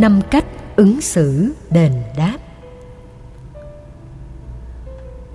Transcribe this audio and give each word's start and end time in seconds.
năm 0.00 0.20
cách 0.30 0.44
ứng 0.76 1.00
xử 1.00 1.52
đền 1.70 1.92
đáp. 2.16 2.38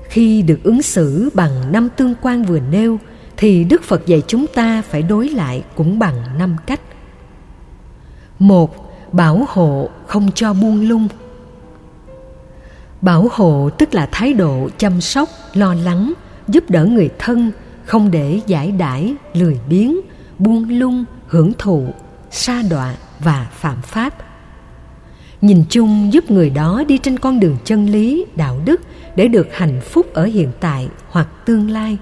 Khi 0.09 0.41
được 0.41 0.59
ứng 0.63 0.81
xử 0.81 1.29
bằng 1.33 1.71
năm 1.71 1.89
tương 1.95 2.15
quan 2.21 2.43
vừa 2.43 2.59
nêu, 2.59 2.99
thì 3.37 3.63
đức 3.63 3.83
phật 3.83 4.05
dạy 4.05 4.21
chúng 4.27 4.47
ta 4.47 4.81
phải 4.81 5.01
đối 5.01 5.29
lại 5.29 5.63
cũng 5.75 5.99
bằng 5.99 6.37
năm 6.37 6.55
cách. 6.65 6.79
Một, 8.39 8.93
bảo 9.11 9.45
hộ 9.49 9.89
không 10.07 10.31
cho 10.35 10.53
buông 10.53 10.89
lung. 10.89 11.07
Bảo 13.01 13.27
hộ 13.31 13.69
tức 13.77 13.93
là 13.93 14.09
thái 14.11 14.33
độ 14.33 14.69
chăm 14.77 15.01
sóc, 15.01 15.29
lo 15.53 15.73
lắng, 15.73 16.13
giúp 16.47 16.69
đỡ 16.69 16.85
người 16.85 17.09
thân, 17.19 17.51
không 17.85 18.11
để 18.11 18.41
giải 18.47 18.71
đãi, 18.71 19.15
lười 19.33 19.59
biếng, 19.69 19.99
buông 20.39 20.79
lung, 20.79 21.05
hưởng 21.27 21.53
thụ, 21.57 21.87
sa 22.31 22.61
đọa 22.69 22.95
và 23.19 23.47
phạm 23.51 23.81
pháp 23.81 24.24
nhìn 25.45 25.63
chung 25.69 26.13
giúp 26.13 26.31
người 26.31 26.49
đó 26.49 26.83
đi 26.87 26.97
trên 26.97 27.19
con 27.19 27.39
đường 27.39 27.57
chân 27.65 27.85
lý, 27.89 28.25
đạo 28.35 28.61
đức 28.65 28.81
để 29.15 29.27
được 29.27 29.47
hạnh 29.51 29.81
phúc 29.81 30.13
ở 30.13 30.25
hiện 30.25 30.51
tại 30.59 30.87
hoặc 31.09 31.27
tương 31.45 31.69
lai. 31.69 31.97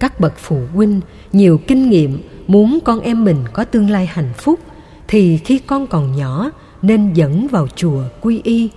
Các 0.00 0.20
bậc 0.20 0.32
phụ 0.36 0.60
huynh, 0.74 1.00
nhiều 1.32 1.58
kinh 1.66 1.90
nghiệm 1.90 2.22
muốn 2.46 2.78
con 2.84 3.00
em 3.00 3.24
mình 3.24 3.44
có 3.52 3.64
tương 3.64 3.90
lai 3.90 4.06
hạnh 4.06 4.32
phúc 4.36 4.60
thì 5.08 5.36
khi 5.36 5.58
con 5.58 5.86
còn 5.86 6.16
nhỏ 6.16 6.50
nên 6.82 7.12
dẫn 7.12 7.48
vào 7.48 7.68
chùa 7.76 8.02
quy 8.20 8.40
y. 8.44 8.68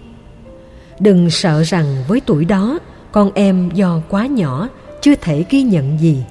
Đừng 1.00 1.30
sợ 1.30 1.64
rằng 1.64 2.04
với 2.08 2.22
tuổi 2.26 2.46
đó 2.46 2.80
con 3.12 3.32
em 3.34 3.70
do 3.74 4.02
quá 4.10 4.26
nhỏ 4.26 4.70
chưa 5.02 5.16
thể 5.16 5.46
ghi 5.50 5.64
nhận 5.64 6.00
gì. 6.00 6.24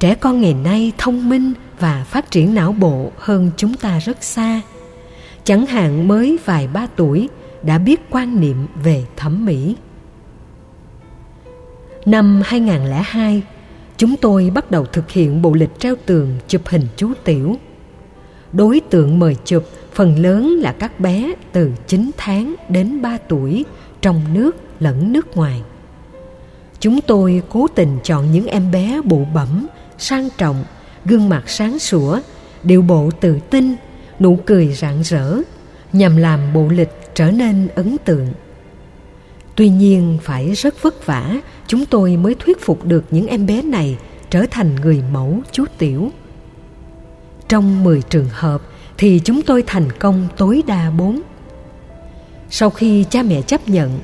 Trẻ 0.00 0.14
con 0.14 0.40
ngày 0.40 0.54
nay 0.54 0.92
thông 0.98 1.28
minh 1.28 1.52
và 1.80 2.04
phát 2.04 2.30
triển 2.30 2.54
não 2.54 2.72
bộ 2.72 3.10
hơn 3.18 3.50
chúng 3.56 3.74
ta 3.74 3.98
rất 3.98 4.24
xa 4.24 4.60
chẳng 5.44 5.66
hạn 5.66 6.08
mới 6.08 6.38
vài 6.44 6.68
ba 6.68 6.86
tuổi 6.96 7.28
đã 7.62 7.78
biết 7.78 8.00
quan 8.10 8.40
niệm 8.40 8.66
về 8.82 9.04
thẩm 9.16 9.46
mỹ. 9.46 9.76
Năm 12.06 12.42
2002, 12.44 13.42
chúng 13.96 14.16
tôi 14.16 14.50
bắt 14.54 14.70
đầu 14.70 14.84
thực 14.84 15.10
hiện 15.10 15.42
bộ 15.42 15.52
lịch 15.52 15.78
treo 15.78 15.94
tường 16.06 16.38
chụp 16.48 16.62
hình 16.66 16.86
chú 16.96 17.12
tiểu. 17.24 17.56
Đối 18.52 18.80
tượng 18.80 19.18
mời 19.18 19.36
chụp 19.44 19.64
phần 19.92 20.18
lớn 20.18 20.48
là 20.60 20.72
các 20.72 21.00
bé 21.00 21.34
từ 21.52 21.70
9 21.86 22.10
tháng 22.16 22.54
đến 22.68 23.02
3 23.02 23.18
tuổi 23.28 23.64
trong 24.00 24.20
nước 24.34 24.56
lẫn 24.80 25.12
nước 25.12 25.36
ngoài. 25.36 25.62
Chúng 26.80 27.00
tôi 27.00 27.42
cố 27.48 27.66
tình 27.74 27.98
chọn 28.02 28.32
những 28.32 28.46
em 28.46 28.70
bé 28.70 29.00
bụ 29.04 29.24
bẩm, 29.34 29.66
sang 29.98 30.28
trọng, 30.38 30.64
gương 31.04 31.28
mặt 31.28 31.42
sáng 31.46 31.78
sủa, 31.78 32.20
điệu 32.62 32.82
bộ 32.82 33.10
tự 33.20 33.38
tin, 33.50 33.74
nụ 34.24 34.38
cười 34.46 34.72
rạng 34.72 35.02
rỡ 35.02 35.36
nhằm 35.92 36.16
làm 36.16 36.52
bộ 36.52 36.68
lịch 36.68 36.90
trở 37.14 37.30
nên 37.30 37.68
ấn 37.74 37.96
tượng 38.04 38.28
tuy 39.56 39.68
nhiên 39.68 40.18
phải 40.22 40.52
rất 40.52 40.82
vất 40.82 41.06
vả 41.06 41.40
chúng 41.66 41.86
tôi 41.86 42.16
mới 42.16 42.34
thuyết 42.34 42.60
phục 42.60 42.84
được 42.84 43.04
những 43.10 43.26
em 43.26 43.46
bé 43.46 43.62
này 43.62 43.98
trở 44.30 44.46
thành 44.50 44.74
người 44.74 45.02
mẫu 45.12 45.40
chú 45.52 45.64
tiểu 45.78 46.10
trong 47.48 47.84
10 47.84 48.02
trường 48.02 48.28
hợp 48.32 48.62
thì 48.98 49.20
chúng 49.24 49.42
tôi 49.42 49.64
thành 49.66 49.92
công 49.92 50.28
tối 50.36 50.62
đa 50.66 50.90
4. 50.90 51.20
Sau 52.50 52.70
khi 52.70 53.04
cha 53.10 53.22
mẹ 53.22 53.42
chấp 53.42 53.68
nhận 53.68 53.98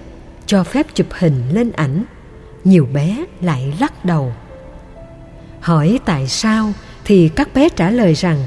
cho 0.47 0.65
phép 0.65 0.87
chụp 0.95 1.07
hình 1.11 1.43
lên 1.53 1.73
ảnh, 1.73 2.05
nhiều 2.65 2.89
bé 2.93 3.25
lại 3.41 3.75
lắc 3.81 4.05
đầu. 4.05 4.33
Hỏi 5.61 5.99
tại 6.05 6.27
sao 6.27 6.73
thì 7.05 7.29
các 7.29 7.55
bé 7.55 7.69
trả 7.69 7.91
lời 7.91 8.15
rằng 8.15 8.39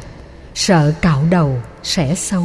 sợ 0.53 0.93
cạo 1.01 1.23
đầu 1.29 1.57
sẽ 1.83 2.15
xấu. 2.15 2.43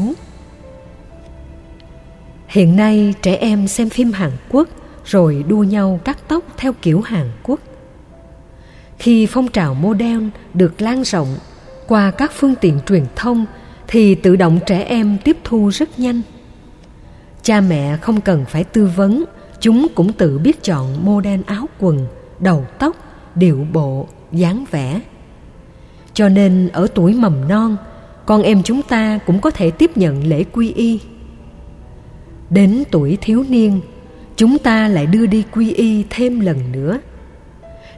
Hiện 2.49 2.77
nay 2.77 3.15
trẻ 3.23 3.35
em 3.35 3.69
xem 3.69 3.91
phim 3.91 4.13
Hàn 4.13 4.31
Quốc 4.49 4.69
rồi 5.05 5.45
đua 5.49 5.63
nhau 5.63 6.01
cắt 6.05 6.19
tóc 6.29 6.45
theo 6.57 6.73
kiểu 6.83 7.01
Hàn 7.01 7.31
Quốc. 7.43 7.61
Khi 8.99 9.27
phong 9.27 9.49
trào 9.49 9.75
modern 9.75 10.31
được 10.55 10.83
lan 10.83 11.05
rộng 11.05 11.37
qua 11.87 12.11
các 12.11 12.33
phương 12.35 12.55
tiện 12.61 12.81
truyền 12.87 13.05
thông 13.17 13.47
thì 13.89 14.15
tự 14.15 14.37
động 14.37 14.59
trẻ 14.67 14.83
em 14.83 15.19
tiếp 15.25 15.37
thu 15.45 15.69
rất 15.69 15.99
nhanh. 15.99 16.21
Cha 17.43 17.61
mẹ 17.61 17.97
không 17.97 18.21
cần 18.21 18.45
phải 18.45 18.65
tư 18.65 18.91
vấn, 18.97 19.25
chúng 19.61 19.87
cũng 19.95 20.13
tự 20.13 20.39
biết 20.39 20.63
chọn 20.63 21.05
model 21.05 21.41
áo 21.47 21.67
quần, 21.79 22.07
đầu 22.41 22.67
tóc, 22.79 22.97
điệu 23.35 23.67
bộ, 23.73 24.09
dáng 24.33 24.65
vẻ. 24.71 25.01
Cho 26.15 26.29
nên 26.29 26.69
ở 26.73 26.87
tuổi 26.95 27.15
mầm 27.15 27.49
non, 27.49 27.77
con 28.29 28.43
em 28.43 28.63
chúng 28.63 28.83
ta 28.83 29.19
cũng 29.27 29.41
có 29.41 29.51
thể 29.51 29.71
tiếp 29.71 29.97
nhận 29.97 30.27
lễ 30.27 30.45
quy 30.45 30.73
y. 30.73 31.01
Đến 32.51 32.85
tuổi 32.91 33.19
thiếu 33.21 33.45
niên, 33.49 33.81
chúng 34.37 34.59
ta 34.59 34.89
lại 34.89 35.07
đưa 35.07 35.27
đi 35.27 35.45
quy 35.53 35.73
y 35.73 36.05
thêm 36.11 36.41
lần 36.41 36.73
nữa. 36.73 36.99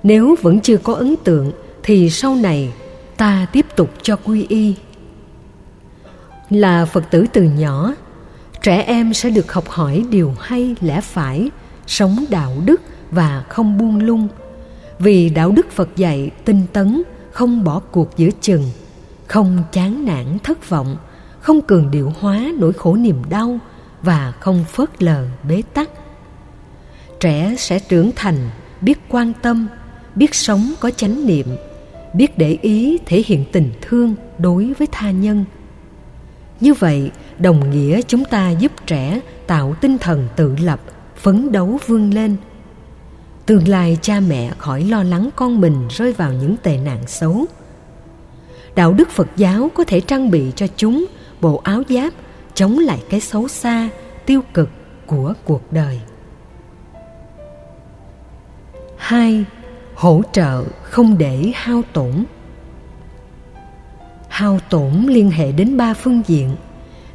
Nếu 0.02 0.36
vẫn 0.42 0.60
chưa 0.60 0.76
có 0.76 0.94
ấn 0.94 1.14
tượng, 1.24 1.52
thì 1.82 2.10
sau 2.10 2.34
này 2.34 2.72
ta 3.16 3.46
tiếp 3.52 3.66
tục 3.76 3.90
cho 4.02 4.16
quy 4.16 4.46
y. 4.48 4.74
Là 6.50 6.84
phật 6.84 7.10
tử 7.10 7.24
từ 7.32 7.42
nhỏ, 7.42 7.94
trẻ 8.62 8.82
em 8.82 9.14
sẽ 9.14 9.30
được 9.30 9.52
học 9.52 9.68
hỏi 9.68 10.04
điều 10.10 10.34
hay, 10.40 10.74
lẽ 10.80 11.00
phải, 11.00 11.50
sống 11.86 12.24
đạo 12.30 12.52
đức 12.64 12.80
và 13.10 13.44
không 13.48 13.78
buông 13.78 14.02
lung. 14.02 14.28
Vì 14.98 15.28
đạo 15.28 15.52
đức 15.52 15.70
phật 15.70 15.96
dạy 15.96 16.30
tinh 16.44 16.62
tấn, 16.72 17.02
không 17.32 17.64
bỏ 17.64 17.80
cuộc 17.90 18.16
giữa 18.16 18.30
chừng 18.40 18.64
không 19.30 19.62
chán 19.72 20.04
nản 20.04 20.38
thất 20.38 20.68
vọng, 20.68 20.96
không 21.40 21.60
cường 21.60 21.90
điệu 21.90 22.12
hóa 22.20 22.50
nỗi 22.58 22.72
khổ 22.72 22.96
niềm 22.96 23.22
đau 23.28 23.58
và 24.02 24.32
không 24.40 24.64
phớt 24.68 25.02
lờ 25.02 25.26
bế 25.48 25.62
tắc. 25.74 25.90
Trẻ 27.20 27.54
sẽ 27.58 27.78
trưởng 27.78 28.10
thành 28.16 28.50
biết 28.80 28.98
quan 29.08 29.32
tâm, 29.42 29.68
biết 30.14 30.34
sống 30.34 30.72
có 30.80 30.90
chánh 30.90 31.26
niệm, 31.26 31.46
biết 32.14 32.38
để 32.38 32.58
ý 32.62 32.98
thể 33.06 33.22
hiện 33.26 33.44
tình 33.52 33.72
thương 33.80 34.14
đối 34.38 34.72
với 34.78 34.88
tha 34.92 35.10
nhân. 35.10 35.44
Như 36.60 36.74
vậy, 36.74 37.10
đồng 37.38 37.70
nghĩa 37.70 38.00
chúng 38.02 38.24
ta 38.24 38.50
giúp 38.50 38.72
trẻ 38.86 39.20
tạo 39.46 39.74
tinh 39.80 39.98
thần 39.98 40.28
tự 40.36 40.56
lập, 40.62 40.80
phấn 41.16 41.52
đấu 41.52 41.78
vươn 41.86 42.14
lên. 42.14 42.36
Tương 43.46 43.68
lai 43.68 43.98
cha 44.02 44.20
mẹ 44.20 44.52
khỏi 44.58 44.84
lo 44.84 45.02
lắng 45.02 45.30
con 45.36 45.60
mình 45.60 45.88
rơi 45.90 46.12
vào 46.12 46.32
những 46.32 46.56
tệ 46.62 46.76
nạn 46.76 47.02
xấu 47.06 47.46
đạo 48.74 48.92
đức 48.92 49.10
phật 49.10 49.28
giáo 49.36 49.70
có 49.74 49.84
thể 49.84 50.00
trang 50.00 50.30
bị 50.30 50.52
cho 50.56 50.66
chúng 50.76 51.06
bộ 51.40 51.60
áo 51.64 51.82
giáp 51.88 52.12
chống 52.54 52.78
lại 52.78 53.02
cái 53.10 53.20
xấu 53.20 53.48
xa, 53.48 53.88
tiêu 54.26 54.40
cực 54.54 54.68
của 55.06 55.34
cuộc 55.44 55.72
đời. 55.72 56.00
Hai, 58.96 59.44
hỗ 59.94 60.22
trợ 60.32 60.64
không 60.82 61.18
để 61.18 61.52
hao 61.54 61.82
tổn. 61.92 62.24
Hao 64.28 64.58
tổn 64.70 64.92
liên 65.08 65.30
hệ 65.30 65.52
đến 65.52 65.76
ba 65.76 65.94
phương 65.94 66.22
diện 66.26 66.56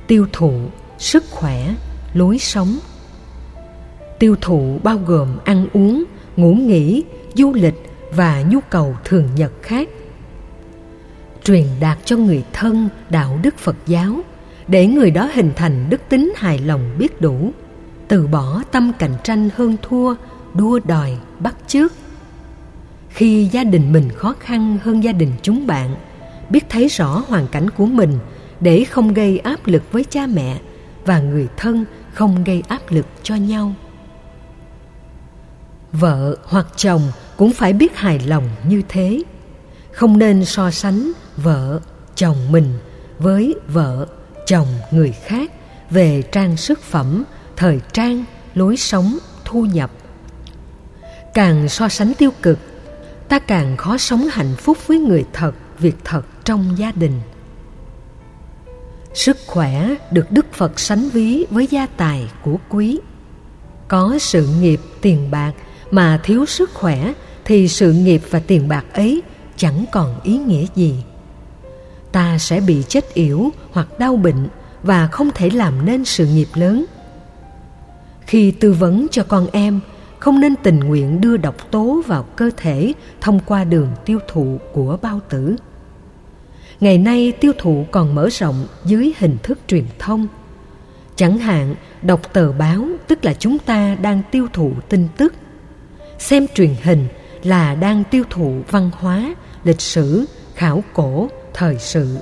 tiêu 0.07 0.27
thụ, 0.33 0.53
sức 0.97 1.23
khỏe, 1.31 1.75
lối 2.13 2.37
sống. 2.37 2.77
Tiêu 4.19 4.35
thụ 4.41 4.79
bao 4.83 4.97
gồm 4.97 5.37
ăn 5.45 5.67
uống, 5.73 6.03
ngủ 6.35 6.53
nghỉ, 6.53 7.03
du 7.33 7.53
lịch 7.53 7.89
và 8.11 8.43
nhu 8.49 8.59
cầu 8.69 8.95
thường 9.03 9.29
nhật 9.35 9.51
khác 9.61 9.89
truyền 11.45 11.65
đạt 11.79 11.97
cho 12.05 12.17
người 12.17 12.43
thân 12.53 12.89
đạo 13.09 13.39
đức 13.41 13.57
phật 13.57 13.75
giáo, 13.85 14.19
để 14.67 14.87
người 14.87 15.11
đó 15.11 15.29
hình 15.33 15.51
thành 15.55 15.89
đức 15.89 16.01
tính 16.09 16.33
hài 16.35 16.59
lòng 16.59 16.95
biết 16.97 17.21
đủ. 17.21 17.51
Từ 18.07 18.27
bỏ 18.27 18.63
tâm 18.71 18.91
cạnh 18.99 19.13
tranh 19.23 19.49
hơn 19.55 19.75
thua, 19.81 20.15
đua 20.53 20.79
đòi 20.85 21.17
bắt 21.39 21.55
chước. 21.67 21.93
Khi 23.09 23.49
gia 23.51 23.63
đình 23.63 23.91
mình 23.93 24.09
khó 24.09 24.35
khăn 24.39 24.77
hơn 24.83 25.03
gia 25.03 25.11
đình 25.11 25.31
chúng 25.41 25.67
bạn, 25.67 25.95
biết 26.49 26.65
thấy 26.69 26.87
rõ 26.87 27.23
hoàn 27.27 27.47
cảnh 27.47 27.69
của 27.69 27.85
mình 27.85 28.19
để 28.59 28.83
không 28.83 29.13
gây 29.13 29.39
áp 29.39 29.59
lực 29.65 29.91
với 29.91 30.03
cha 30.03 30.27
mẹ 30.27 30.59
và 31.05 31.19
người 31.19 31.47
thân 31.57 31.85
không 32.13 32.43
gây 32.43 32.63
áp 32.67 32.81
lực 32.89 33.05
cho 33.23 33.35
nhau. 33.35 33.73
Vợ 35.91 36.37
hoặc 36.43 36.67
chồng 36.75 37.01
cũng 37.37 37.53
phải 37.53 37.73
biết 37.73 37.97
hài 37.97 38.19
lòng 38.19 38.49
như 38.67 38.81
thế, 38.89 39.23
không 39.91 40.17
nên 40.17 40.45
so 40.45 40.71
sánh 40.71 41.11
vợ 41.37 41.79
chồng 42.15 42.51
mình 42.51 42.79
với 43.19 43.55
vợ 43.67 44.05
chồng 44.45 44.67
người 44.91 45.11
khác 45.11 45.51
về 45.89 46.21
trang 46.21 46.57
sức 46.57 46.81
phẩm, 46.81 47.23
thời 47.55 47.79
trang, 47.93 48.25
lối 48.55 48.77
sống, 48.77 49.17
thu 49.45 49.65
nhập. 49.65 49.91
Càng 51.33 51.69
so 51.69 51.89
sánh 51.89 52.13
tiêu 52.13 52.31
cực, 52.41 52.59
ta 53.29 53.39
càng 53.39 53.77
khó 53.77 53.97
sống 53.97 54.27
hạnh 54.31 54.55
phúc 54.57 54.77
với 54.87 54.99
người 54.99 55.25
thật, 55.33 55.51
việc 55.79 55.95
thật 56.03 56.21
trong 56.43 56.77
gia 56.77 56.91
đình. 56.91 57.21
Sức 59.13 59.37
khỏe 59.47 59.95
được 60.11 60.31
đức 60.31 60.53
phật 60.53 60.79
sánh 60.79 61.09
ví 61.09 61.45
với 61.49 61.67
gia 61.71 61.85
tài 61.85 62.31
của 62.41 62.57
quý. 62.69 62.99
Có 63.87 64.17
sự 64.19 64.47
nghiệp 64.61 64.81
tiền 65.01 65.31
bạc 65.31 65.51
mà 65.91 66.19
thiếu 66.23 66.45
sức 66.45 66.73
khỏe 66.73 67.13
thì 67.45 67.67
sự 67.67 67.93
nghiệp 67.93 68.21
và 68.29 68.39
tiền 68.39 68.67
bạc 68.67 68.85
ấy 68.93 69.21
chẳng 69.57 69.85
còn 69.91 70.21
ý 70.23 70.37
nghĩa 70.37 70.65
gì 70.75 70.95
ta 72.15 72.37
sẽ 72.37 72.59
bị 72.59 72.83
chết 72.87 73.13
yểu 73.13 73.49
hoặc 73.71 73.99
đau 73.99 74.15
bệnh 74.15 74.47
và 74.83 75.07
không 75.07 75.29
thể 75.35 75.49
làm 75.49 75.85
nên 75.85 76.05
sự 76.05 76.25
nghiệp 76.25 76.47
lớn. 76.53 76.85
Khi 78.21 78.51
tư 78.51 78.73
vấn 78.73 79.07
cho 79.11 79.23
con 79.23 79.47
em, 79.51 79.79
không 80.19 80.39
nên 80.39 80.55
tình 80.55 80.79
nguyện 80.79 81.21
đưa 81.21 81.37
độc 81.37 81.71
tố 81.71 82.01
vào 82.07 82.23
cơ 82.23 82.49
thể 82.57 82.93
thông 83.21 83.39
qua 83.39 83.63
đường 83.63 83.87
tiêu 84.05 84.19
thụ 84.27 84.59
của 84.73 84.97
bao 85.01 85.19
tử. 85.29 85.55
Ngày 86.79 86.97
nay 86.97 87.33
tiêu 87.39 87.51
thụ 87.57 87.85
còn 87.91 88.15
mở 88.15 88.29
rộng 88.29 88.67
dưới 88.85 89.13
hình 89.17 89.37
thức 89.43 89.59
truyền 89.67 89.85
thông. 89.99 90.27
Chẳng 91.15 91.37
hạn, 91.37 91.75
đọc 92.01 92.33
tờ 92.33 92.51
báo, 92.51 92.87
tức 93.07 93.25
là 93.25 93.33
chúng 93.33 93.59
ta 93.59 93.95
đang 94.01 94.21
tiêu 94.31 94.47
thụ 94.53 94.71
tin 94.89 95.07
tức, 95.17 95.33
xem 96.19 96.47
truyền 96.55 96.75
hình 96.83 97.07
là 97.43 97.75
đang 97.75 98.03
tiêu 98.03 98.23
thụ 98.29 98.61
văn 98.71 98.91
hóa, 98.99 99.35
lịch 99.63 99.81
sử, 99.81 100.25
khảo 100.55 100.83
cổ 100.93 101.29
thời 101.55 101.77
sự. 101.79 102.17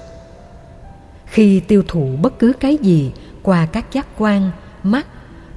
Khi 1.26 1.60
tiêu 1.60 1.84
thụ 1.88 2.10
bất 2.22 2.40
cứ 2.40 2.54
cái 2.60 2.78
gì 2.78 3.12
qua 3.44 3.66
các 3.66 3.86
giác 3.92 4.08
quan, 4.18 4.52
mắt, 4.84 5.08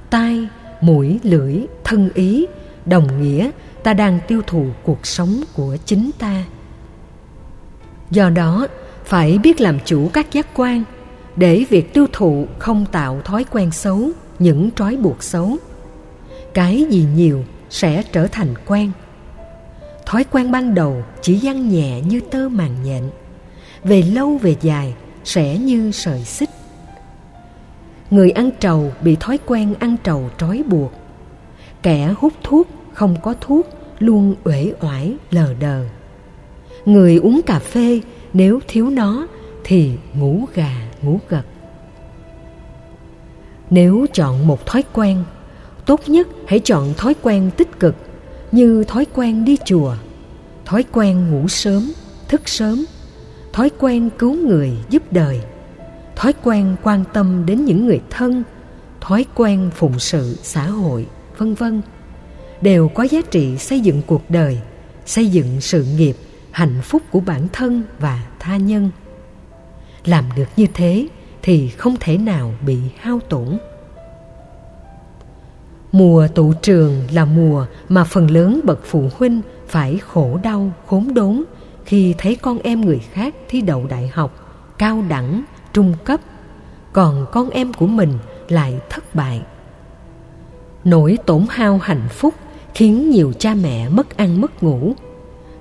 tai, 0.09 0.47
mũi, 0.81 1.19
lưỡi, 1.23 1.55
thân 1.83 2.09
ý, 2.13 2.45
đồng 2.85 3.21
nghĩa 3.21 3.51
ta 3.83 3.93
đang 3.93 4.19
tiêu 4.27 4.41
thụ 4.47 4.65
cuộc 4.83 5.07
sống 5.07 5.41
của 5.53 5.77
chính 5.85 6.11
ta. 6.19 6.43
Do 8.11 8.29
đó, 8.29 8.67
phải 9.05 9.37
biết 9.37 9.61
làm 9.61 9.79
chủ 9.85 10.09
các 10.13 10.31
giác 10.31 10.47
quan 10.55 10.83
để 11.35 11.65
việc 11.69 11.93
tiêu 11.93 12.07
thụ 12.13 12.47
không 12.59 12.85
tạo 12.91 13.21
thói 13.21 13.45
quen 13.51 13.71
xấu, 13.71 14.09
những 14.39 14.69
trói 14.71 14.97
buộc 14.97 15.23
xấu. 15.23 15.57
Cái 16.53 16.85
gì 16.89 17.05
nhiều 17.15 17.43
sẽ 17.69 18.03
trở 18.11 18.27
thành 18.27 18.53
quen. 18.65 18.91
Thói 20.05 20.23
quen 20.23 20.51
ban 20.51 20.75
đầu 20.75 21.03
chỉ 21.21 21.39
gian 21.39 21.69
nhẹ 21.69 22.01
như 22.01 22.19
tơ 22.31 22.49
màng 22.49 22.75
nhện 22.83 23.03
về 23.83 24.01
lâu 24.01 24.37
về 24.37 24.55
dài 24.61 24.93
sẽ 25.23 25.57
như 25.57 25.91
sợi 25.91 26.23
xích. 26.23 26.49
Người 28.11 28.31
ăn 28.31 28.49
trầu 28.59 28.91
bị 29.01 29.15
thói 29.15 29.39
quen 29.45 29.73
ăn 29.79 29.95
trầu 30.03 30.29
trói 30.37 30.63
buộc. 30.67 30.91
Kẻ 31.83 32.13
hút 32.17 32.33
thuốc 32.43 32.67
không 32.93 33.15
có 33.23 33.33
thuốc 33.41 33.67
luôn 33.99 34.35
uể 34.43 34.73
oải, 34.81 35.13
lờ 35.31 35.53
đờ. 35.59 35.85
Người 36.85 37.17
uống 37.17 37.41
cà 37.41 37.59
phê 37.59 38.01
nếu 38.33 38.59
thiếu 38.67 38.89
nó 38.89 39.27
thì 39.63 39.91
ngủ 40.13 40.45
gà, 40.53 40.71
ngủ 41.01 41.19
gật. 41.29 41.43
Nếu 43.69 44.05
chọn 44.13 44.47
một 44.47 44.65
thói 44.65 44.83
quen, 44.93 45.23
tốt 45.85 45.99
nhất 46.07 46.27
hãy 46.47 46.59
chọn 46.59 46.93
thói 46.97 47.15
quen 47.21 47.51
tích 47.57 47.79
cực 47.79 47.95
như 48.51 48.83
thói 48.83 49.05
quen 49.13 49.45
đi 49.45 49.57
chùa, 49.65 49.95
thói 50.65 50.83
quen 50.91 51.31
ngủ 51.31 51.47
sớm, 51.47 51.91
thức 52.27 52.49
sớm 52.49 52.85
thói 53.57 53.71
quen 53.79 54.09
cứu 54.19 54.35
người 54.47 54.71
giúp 54.89 55.03
đời. 55.11 55.41
Thói 56.15 56.33
quen 56.43 56.75
quan 56.83 57.03
tâm 57.13 57.45
đến 57.45 57.65
những 57.65 57.85
người 57.85 58.01
thân. 58.09 58.43
Thói 59.01 59.25
quen 59.35 59.69
phụng 59.75 59.99
sự 59.99 60.37
xã 60.43 60.67
hội, 60.67 61.07
vân 61.37 61.53
vân. 61.53 61.81
Đều 62.61 62.87
có 62.87 63.03
giá 63.03 63.21
trị 63.31 63.57
xây 63.57 63.79
dựng 63.79 64.01
cuộc 64.07 64.29
đời, 64.29 64.61
xây 65.05 65.27
dựng 65.27 65.61
sự 65.61 65.85
nghiệp, 65.97 66.15
hạnh 66.51 66.81
phúc 66.83 67.01
của 67.11 67.19
bản 67.19 67.47
thân 67.53 67.83
và 67.99 68.27
tha 68.39 68.57
nhân. 68.57 68.89
Làm 70.05 70.23
được 70.35 70.49
như 70.57 70.67
thế 70.73 71.07
thì 71.41 71.69
không 71.69 71.95
thể 71.99 72.17
nào 72.17 72.53
bị 72.65 72.77
hao 72.97 73.19
tổn. 73.29 73.57
Mùa 75.91 76.27
tụ 76.27 76.53
trường 76.53 77.03
là 77.11 77.25
mùa 77.25 77.65
mà 77.89 78.03
phần 78.03 78.31
lớn 78.31 78.61
bậc 78.63 78.79
phụ 78.85 79.09
huynh 79.17 79.41
phải 79.67 79.97
khổ 79.97 80.39
đau, 80.43 80.71
khốn 80.87 81.13
đốn 81.13 81.43
khi 81.87 82.15
thấy 82.17 82.35
con 82.35 82.59
em 82.63 82.81
người 82.81 82.99
khác 82.99 83.35
thi 83.47 83.61
đậu 83.61 83.85
đại 83.87 84.07
học, 84.07 84.31
cao 84.77 85.03
đẳng, 85.09 85.43
trung 85.73 85.93
cấp, 86.03 86.19
còn 86.93 87.25
con 87.31 87.49
em 87.49 87.73
của 87.73 87.87
mình 87.87 88.13
lại 88.47 88.79
thất 88.89 89.15
bại. 89.15 89.41
Nỗi 90.83 91.17
tổn 91.25 91.45
hao 91.49 91.77
hạnh 91.77 92.07
phúc 92.09 92.33
khiến 92.73 93.09
nhiều 93.09 93.33
cha 93.39 93.53
mẹ 93.53 93.89
mất 93.89 94.17
ăn 94.17 94.41
mất 94.41 94.63
ngủ. 94.63 94.93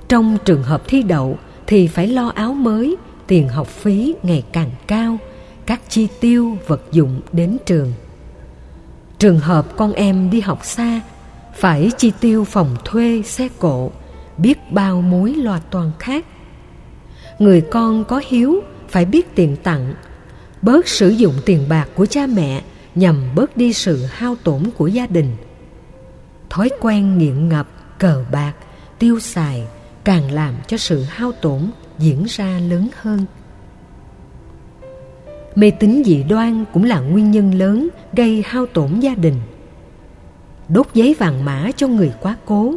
Trong 0.08 0.38
trường 0.44 0.62
hợp 0.62 0.82
thi 0.88 1.02
đậu 1.02 1.38
thì 1.66 1.86
phải 1.86 2.06
lo 2.06 2.28
áo 2.28 2.52
mới, 2.52 2.96
tiền 3.26 3.48
học 3.48 3.66
phí 3.66 4.14
ngày 4.22 4.44
càng 4.52 4.70
cao, 4.86 5.18
các 5.66 5.80
chi 5.88 6.08
tiêu, 6.20 6.56
vật 6.66 6.82
dụng 6.92 7.20
đến 7.32 7.56
trường. 7.66 7.92
Trường 9.18 9.38
hợp 9.38 9.76
con 9.76 9.92
em 9.92 10.30
đi 10.30 10.40
học 10.40 10.64
xa, 10.64 11.00
phải 11.54 11.90
chi 11.96 12.12
tiêu 12.20 12.44
phòng 12.44 12.76
thuê, 12.84 13.22
xe 13.22 13.48
cộ 13.58 13.90
biết 14.38 14.72
bao 14.72 15.02
mối 15.02 15.34
lo 15.34 15.58
toàn 15.70 15.92
khác. 15.98 16.26
Người 17.38 17.60
con 17.60 18.04
có 18.04 18.22
hiếu 18.28 18.60
phải 18.88 19.04
biết 19.04 19.34
tiền 19.34 19.56
tặng, 19.62 19.94
bớt 20.62 20.88
sử 20.88 21.08
dụng 21.08 21.34
tiền 21.44 21.68
bạc 21.68 21.88
của 21.94 22.06
cha 22.06 22.26
mẹ 22.26 22.62
nhằm 22.94 23.34
bớt 23.34 23.56
đi 23.56 23.72
sự 23.72 24.04
hao 24.10 24.36
tổn 24.44 24.62
của 24.76 24.86
gia 24.86 25.06
đình. 25.06 25.36
Thói 26.50 26.70
quen 26.80 27.18
nghiện 27.18 27.48
ngập, 27.48 27.68
cờ 27.98 28.24
bạc, 28.32 28.52
tiêu 28.98 29.20
xài 29.20 29.66
càng 30.04 30.30
làm 30.30 30.54
cho 30.66 30.76
sự 30.76 31.02
hao 31.02 31.32
tổn 31.32 31.60
diễn 31.98 32.24
ra 32.28 32.60
lớn 32.68 32.88
hơn. 33.00 33.24
Mê 35.54 35.70
tín 35.70 36.02
dị 36.04 36.22
đoan 36.22 36.64
cũng 36.72 36.84
là 36.84 37.00
nguyên 37.00 37.30
nhân 37.30 37.54
lớn 37.54 37.88
gây 38.12 38.42
hao 38.46 38.66
tổn 38.66 39.00
gia 39.00 39.14
đình. 39.14 39.40
Đốt 40.68 40.86
giấy 40.94 41.14
vàng 41.18 41.44
mã 41.44 41.70
cho 41.76 41.88
người 41.88 42.12
quá 42.20 42.36
cố 42.46 42.74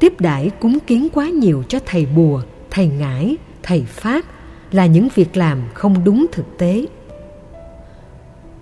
tiếp 0.00 0.20
đãi 0.20 0.50
cúng 0.60 0.78
kiến 0.86 1.08
quá 1.12 1.28
nhiều 1.28 1.62
cho 1.68 1.78
thầy 1.86 2.06
bùa, 2.06 2.42
thầy 2.70 2.86
ngải, 2.86 3.36
thầy 3.62 3.84
pháp 3.88 4.24
là 4.72 4.86
những 4.86 5.08
việc 5.14 5.36
làm 5.36 5.62
không 5.74 6.04
đúng 6.04 6.26
thực 6.32 6.58
tế. 6.58 6.86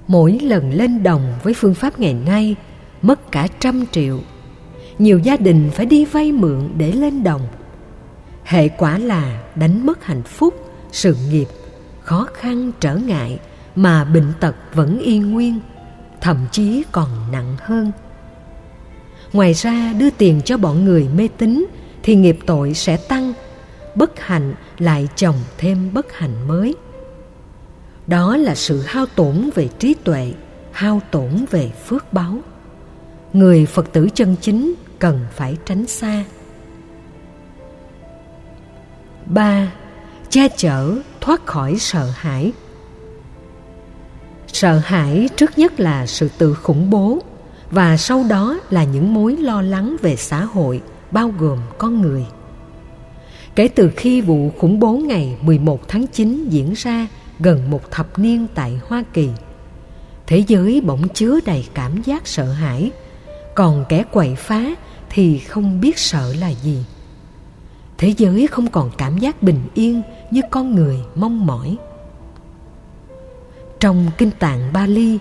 Mỗi 0.07 0.39
lần 0.43 0.73
lên 0.73 1.03
đồng 1.03 1.35
với 1.43 1.55
phương 1.55 1.75
pháp 1.75 2.01
ngày 2.01 2.15
nay, 2.15 2.57
mất 3.03 3.33
cả 3.33 3.49
trăm 3.61 3.85
triệu. 3.93 4.21
Nhiều 4.99 5.19
gia 5.19 5.37
đình 5.37 5.71
phải 5.73 5.87
đi 5.87 6.05
vay 6.05 6.33
mượn 6.33 6.69
để 6.77 6.93
lên 6.93 7.23
đồng. 7.23 7.49
Hệ 8.45 8.69
quả 8.69 8.99
là 8.99 9.43
đánh 9.55 9.87
mất 9.87 10.05
hạnh 10.05 10.23
phúc, 10.23 10.55
sự 10.93 11.17
nghiệp, 11.31 11.47
khó 12.03 12.27
khăn 12.35 12.73
trở 12.81 12.97
ngại 12.97 13.39
mà 13.77 14.05
bệnh 14.05 14.33
tật 14.41 14.57
vẫn 14.75 14.99
y 14.99 15.19
nguyên, 15.19 15.61
thậm 16.21 16.37
chí 16.53 16.85
còn 16.93 17.09
nặng 17.33 17.57
hơn 17.61 17.93
ngoài 19.37 19.53
ra 19.53 19.93
đưa 19.99 20.11
tiền 20.11 20.41
cho 20.45 20.57
bọn 20.57 20.85
người 20.85 21.09
mê 21.09 21.29
tín 21.39 21.67
thì 22.03 22.15
nghiệp 22.15 22.39
tội 22.47 22.75
sẽ 22.75 22.97
tăng, 22.97 23.33
bất 23.95 24.21
hạnh 24.21 24.55
lại 24.79 25.09
chồng 25.17 25.35
thêm 25.59 25.91
bất 25.95 26.13
hạnh 26.13 26.49
mới. 26.49 26.75
Đó 28.07 28.37
là 28.37 28.55
sự 28.55 28.83
hao 28.87 29.07
tổn 29.07 29.51
về 29.55 29.69
trí 29.79 29.95
tuệ, 29.95 30.33
hao 30.73 31.01
tổn 31.11 31.45
về 31.51 31.71
phước 31.87 32.13
báo. 32.13 32.39
Người 33.33 33.67
phật 33.67 33.93
tử 33.93 34.09
chân 34.15 34.37
chính 34.41 34.75
cần 34.99 35.27
phải 35.35 35.57
tránh 35.65 35.87
xa. 35.87 36.25
Ba, 39.27 39.73
che 40.31 40.49
chở, 40.57 40.95
thoát 41.21 41.47
khỏi 41.47 41.79
sợ 41.79 42.11
hãi. 42.15 42.53
Sợ 44.47 44.81
hãi 44.85 45.29
trước 45.37 45.59
nhất 45.59 45.81
là 45.81 46.07
sự 46.07 46.29
tự 46.39 46.55
khủng 46.55 46.91
bố 46.91 47.23
và 47.71 47.97
sau 47.97 48.25
đó 48.29 48.61
là 48.71 48.85
những 48.85 49.15
mối 49.15 49.37
lo 49.37 49.63
lắng 49.63 49.97
về 50.03 50.17
xã 50.17 50.45
hội 50.45 50.83
bao 51.11 51.35
gồm 51.39 51.59
con 51.79 52.01
người. 52.01 52.27
Kể 53.55 53.69
từ 53.69 53.91
khi 53.97 54.21
vụ 54.21 54.51
khủng 54.59 54.81
bố 54.81 54.93
ngày 54.93 55.37
11 55.43 55.89
tháng 55.89 56.07
9 56.07 56.49
diễn 56.49 56.73
ra 56.77 57.07
gần 57.39 57.71
một 57.71 57.91
thập 57.91 58.19
niên 58.19 58.47
tại 58.55 58.81
Hoa 58.89 59.05
Kỳ, 59.13 59.29
thế 60.27 60.45
giới 60.47 60.81
bỗng 60.81 61.09
chứa 61.09 61.41
đầy 61.45 61.67
cảm 61.75 62.03
giác 62.03 62.27
sợ 62.27 62.45
hãi, 62.53 62.91
còn 63.55 63.85
kẻ 63.89 64.05
quậy 64.13 64.35
phá 64.35 64.65
thì 65.11 65.39
không 65.39 65.81
biết 65.81 65.99
sợ 65.99 66.35
là 66.41 66.49
gì. 66.49 66.85
Thế 67.99 68.15
giới 68.17 68.47
không 68.47 68.67
còn 68.67 68.91
cảm 68.99 69.19
giác 69.19 69.43
bình 69.43 69.61
yên 69.75 70.03
như 70.31 70.41
con 70.51 70.75
người 70.75 70.97
mong 71.15 71.47
mỏi. 71.47 71.77
Trong 73.81 74.11
Kinh 74.19 74.31
Tạng 74.31 74.73
Bali, 74.73 75.19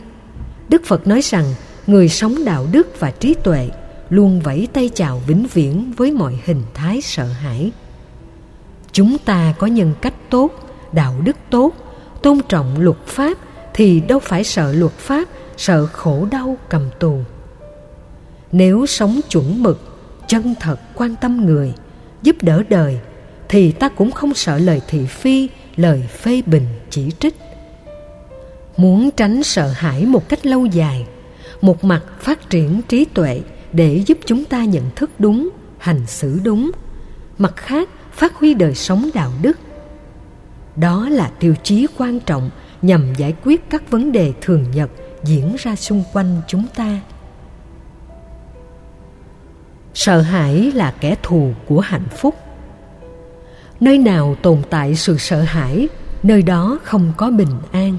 Đức 0.69 0.81
Phật 0.85 1.07
nói 1.07 1.21
rằng 1.21 1.45
người 1.88 2.10
sống 2.10 2.46
đạo 2.46 2.68
đức 2.72 3.00
và 3.00 3.12
trí 3.12 3.34
tuệ 3.34 3.70
luôn 4.10 4.39
vẫy 4.39 4.68
tay 4.74 4.89
chào 4.96 5.22
vĩnh 5.27 5.48
viễn 5.54 5.94
với 5.98 6.12
mọi 6.12 6.39
hình 6.46 6.62
thái 6.74 7.01
sợ 7.01 7.25
hãi. 7.25 7.72
Chúng 8.92 9.18
ta 9.18 9.54
có 9.60 9.68
nhân 9.68 9.94
cách 10.01 10.13
tốt, 10.30 10.51
đạo 10.92 11.15
đức 11.24 11.36
tốt, 11.50 11.74
tôn 12.22 12.39
trọng 12.50 12.80
luật 12.80 12.98
pháp 13.06 13.38
thì 13.74 14.00
đâu 14.00 14.20
phải 14.20 14.44
sợ 14.44 14.74
luật 14.74 14.92
pháp, 14.92 15.27
sợ 15.58 15.86
khổ 15.86 16.27
đau 16.32 16.58
cầm 16.70 16.89
tù. 17.00 17.20
Nếu 18.51 18.86
sống 18.86 19.20
chuẩn 19.30 19.63
mực, 19.63 19.80
chân 20.27 20.56
thật 20.60 20.80
quan 20.96 21.15
tâm 21.15 21.46
người, 21.46 21.74
giúp 22.22 22.36
đỡ 22.42 22.63
đời 22.70 23.00
thì 23.50 23.72
ta 23.72 23.89
cũng 23.89 24.12
không 24.12 24.34
sợ 24.34 24.58
lời 24.58 24.82
thị 24.88 25.06
phi, 25.06 25.50
lời 25.75 26.04
phê 26.10 26.42
bình 26.46 26.68
chỉ 26.89 27.12
trích 27.20 27.36
muốn 28.77 29.12
tránh 29.12 29.44
sợ 29.44 29.68
hãi 29.68 30.06
một 30.06 30.30
cách 30.30 30.46
lâu 30.46 30.65
dài 30.65 31.06
một 31.62 31.83
mặt 31.83 32.03
phát 32.19 32.50
triển 32.50 32.81
trí 32.88 33.05
tuệ 33.05 33.41
để 33.74 34.03
giúp 34.05 34.17
chúng 34.25 34.45
ta 34.45 34.65
nhận 34.65 34.83
thức 34.95 35.09
đúng, 35.19 35.50
hành 35.77 36.05
xử 36.07 36.39
đúng. 36.43 36.71
Mặt 37.38 37.55
khác, 37.55 37.89
phát 38.12 38.35
huy 38.35 38.53
đời 38.53 38.75
sống 38.75 39.09
đạo 39.13 39.31
đức. 39.41 39.57
Đó 40.75 41.09
là 41.09 41.31
tiêu 41.39 41.55
chí 41.63 41.88
quan 41.97 42.19
trọng 42.19 42.50
nhằm 42.81 43.13
giải 43.17 43.33
quyết 43.43 43.69
các 43.69 43.91
vấn 43.91 44.12
đề 44.12 44.33
thường 44.41 44.65
nhật 44.74 44.89
diễn 45.24 45.55
ra 45.59 45.75
xung 45.75 46.03
quanh 46.13 46.41
chúng 46.47 46.65
ta. 46.75 47.00
Sợ 49.93 50.21
hãi 50.21 50.71
là 50.71 50.93
kẻ 51.00 51.15
thù 51.24 51.53
của 51.67 51.79
hạnh 51.79 52.07
phúc. 52.17 52.35
Nơi 53.79 53.97
nào 53.97 54.35
tồn 54.41 54.62
tại 54.69 54.95
sự 54.95 55.17
sợ 55.17 55.41
hãi, 55.41 55.88
nơi 56.24 56.41
đó 56.41 56.79
không 56.83 57.13
có 57.17 57.31
bình 57.31 57.57
an. 57.71 57.97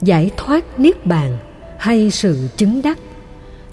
Giải 0.00 0.30
thoát 0.36 0.80
niết 0.80 1.06
bàn 1.06 1.38
hay 1.80 2.10
sự 2.10 2.48
chứng 2.56 2.82
đắc? 2.82 2.98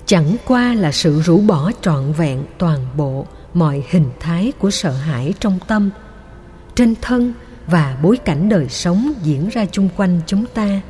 Chẳng 0.06 0.36
qua 0.46 0.74
là 0.74 0.92
sự 0.92 1.22
rũ 1.22 1.38
bỏ 1.38 1.72
trọn 1.82 2.12
vẹn 2.12 2.44
toàn 2.58 2.80
bộ 2.98 3.26
mọi 3.54 3.84
hình 3.90 4.10
thái 4.20 4.52
của 4.60 4.72
sợ 4.72 4.92
hãi 4.92 5.34
trong 5.40 5.60
tâm, 5.68 5.90
trên 6.76 6.96
thân 7.02 7.34
và 7.68 7.98
bối 8.04 8.18
cảnh 8.18 8.50
đời 8.50 8.70
sống 8.70 9.14
diễn 9.24 9.50
ra 9.50 9.66
chung 9.72 9.90
quanh 9.98 10.22
chúng 10.28 10.46
ta. 10.54 10.82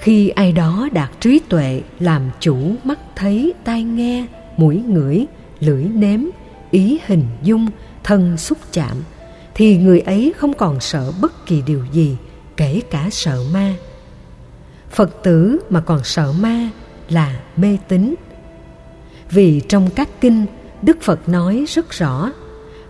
Khi 0.00 0.28
ai 0.28 0.52
đó 0.52 0.88
đạt 0.92 1.10
trí 1.20 1.38
tuệ, 1.48 1.82
làm 1.98 2.30
chủ 2.40 2.74
mắt 2.84 2.98
thấy, 3.16 3.52
tai 3.64 3.82
nghe, 3.82 4.26
mũi 4.56 4.82
ngửi, 4.86 5.26
lưỡi 5.60 5.84
nếm, 5.84 6.20
ý 6.70 6.98
hình 7.06 7.26
dung, 7.42 7.68
thân 8.04 8.36
xúc 8.36 8.58
chạm, 8.72 8.96
thì 9.54 9.76
người 9.76 10.00
ấy 10.00 10.32
không 10.36 10.54
còn 10.54 10.80
sợ 10.80 11.12
bất 11.20 11.46
kỳ 11.46 11.62
điều 11.66 11.84
gì, 11.92 12.16
kể 12.56 12.80
cả 12.90 13.08
sợ 13.10 13.42
ma 13.52 13.74
phật 14.92 15.22
tử 15.22 15.58
mà 15.70 15.80
còn 15.80 16.04
sợ 16.04 16.32
ma 16.32 16.70
là 17.08 17.40
mê 17.56 17.78
tín. 17.88 18.14
Vì 19.30 19.60
trong 19.68 19.90
các 19.90 20.08
kinh, 20.20 20.46
đức 20.82 21.02
phật 21.02 21.28
nói 21.28 21.64
rất 21.68 21.90
rõ, 21.90 22.32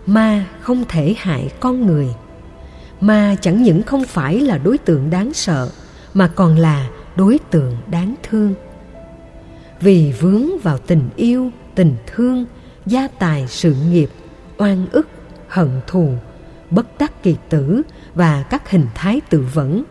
ma 0.06 0.46
không 0.60 0.84
thể 0.88 1.14
hại 1.18 1.50
con 1.60 1.86
người. 1.86 2.08
Ma 3.00 3.36
chẳng 3.40 3.62
những 3.62 3.82
không 3.82 4.04
phải 4.04 4.40
là 4.40 4.58
đối 4.58 4.78
tượng 4.78 5.10
đáng 5.10 5.34
sợ, 5.34 5.70
mà 6.14 6.28
còn 6.28 6.56
là 6.56 6.88
đối 7.16 7.38
tượng 7.50 7.76
đáng 7.90 8.14
thương. 8.22 8.54
Vì 9.80 10.12
vướng 10.20 10.58
vào 10.62 10.78
tình 10.78 11.08
yêu, 11.16 11.50
tình 11.74 11.94
thương, 12.06 12.46
gia 12.86 13.08
tài 13.08 13.46
sự 13.48 13.74
nghiệp, 13.90 14.10
oan 14.58 14.86
ức, 14.92 15.08
hận 15.48 15.80
thù, 15.86 16.14
bất 16.70 16.98
đắc 16.98 17.22
kỳ 17.22 17.36
tử 17.48 17.82
và 18.14 18.42
các 18.50 18.70
hình 18.70 18.86
thái 18.94 19.20
tự 19.30 19.44
vẫn 19.54 19.84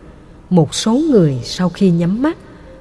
một 0.52 0.76
số 0.76 0.94
người 0.94 1.40
sau 1.44 1.70
khi 1.70 1.92
nhắm 1.92 2.22
mắt 2.22 2.38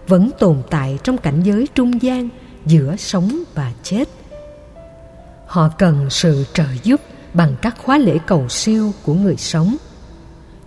vẫn 0.09 0.31
tồn 0.39 0.63
tại 0.71 0.99
trong 1.03 1.19
cảnh 1.19 1.43
giới 1.43 1.69
trung 1.75 2.03
gian 2.03 2.29
giữa 2.67 2.97
sống 2.99 3.43
và 3.55 3.73
chết. 3.83 4.09
Họ 5.47 5.69
cần 5.79 6.11
sự 6.11 6.45
trợ 6.53 6.65
giúp 6.83 7.01
bằng 7.35 7.57
các 7.63 7.79
khóa 7.79 7.99
lễ 7.99 8.19
cầu 8.27 8.49
siêu 8.49 8.93
của 9.03 9.15
người 9.15 9.37
sống. 9.37 9.77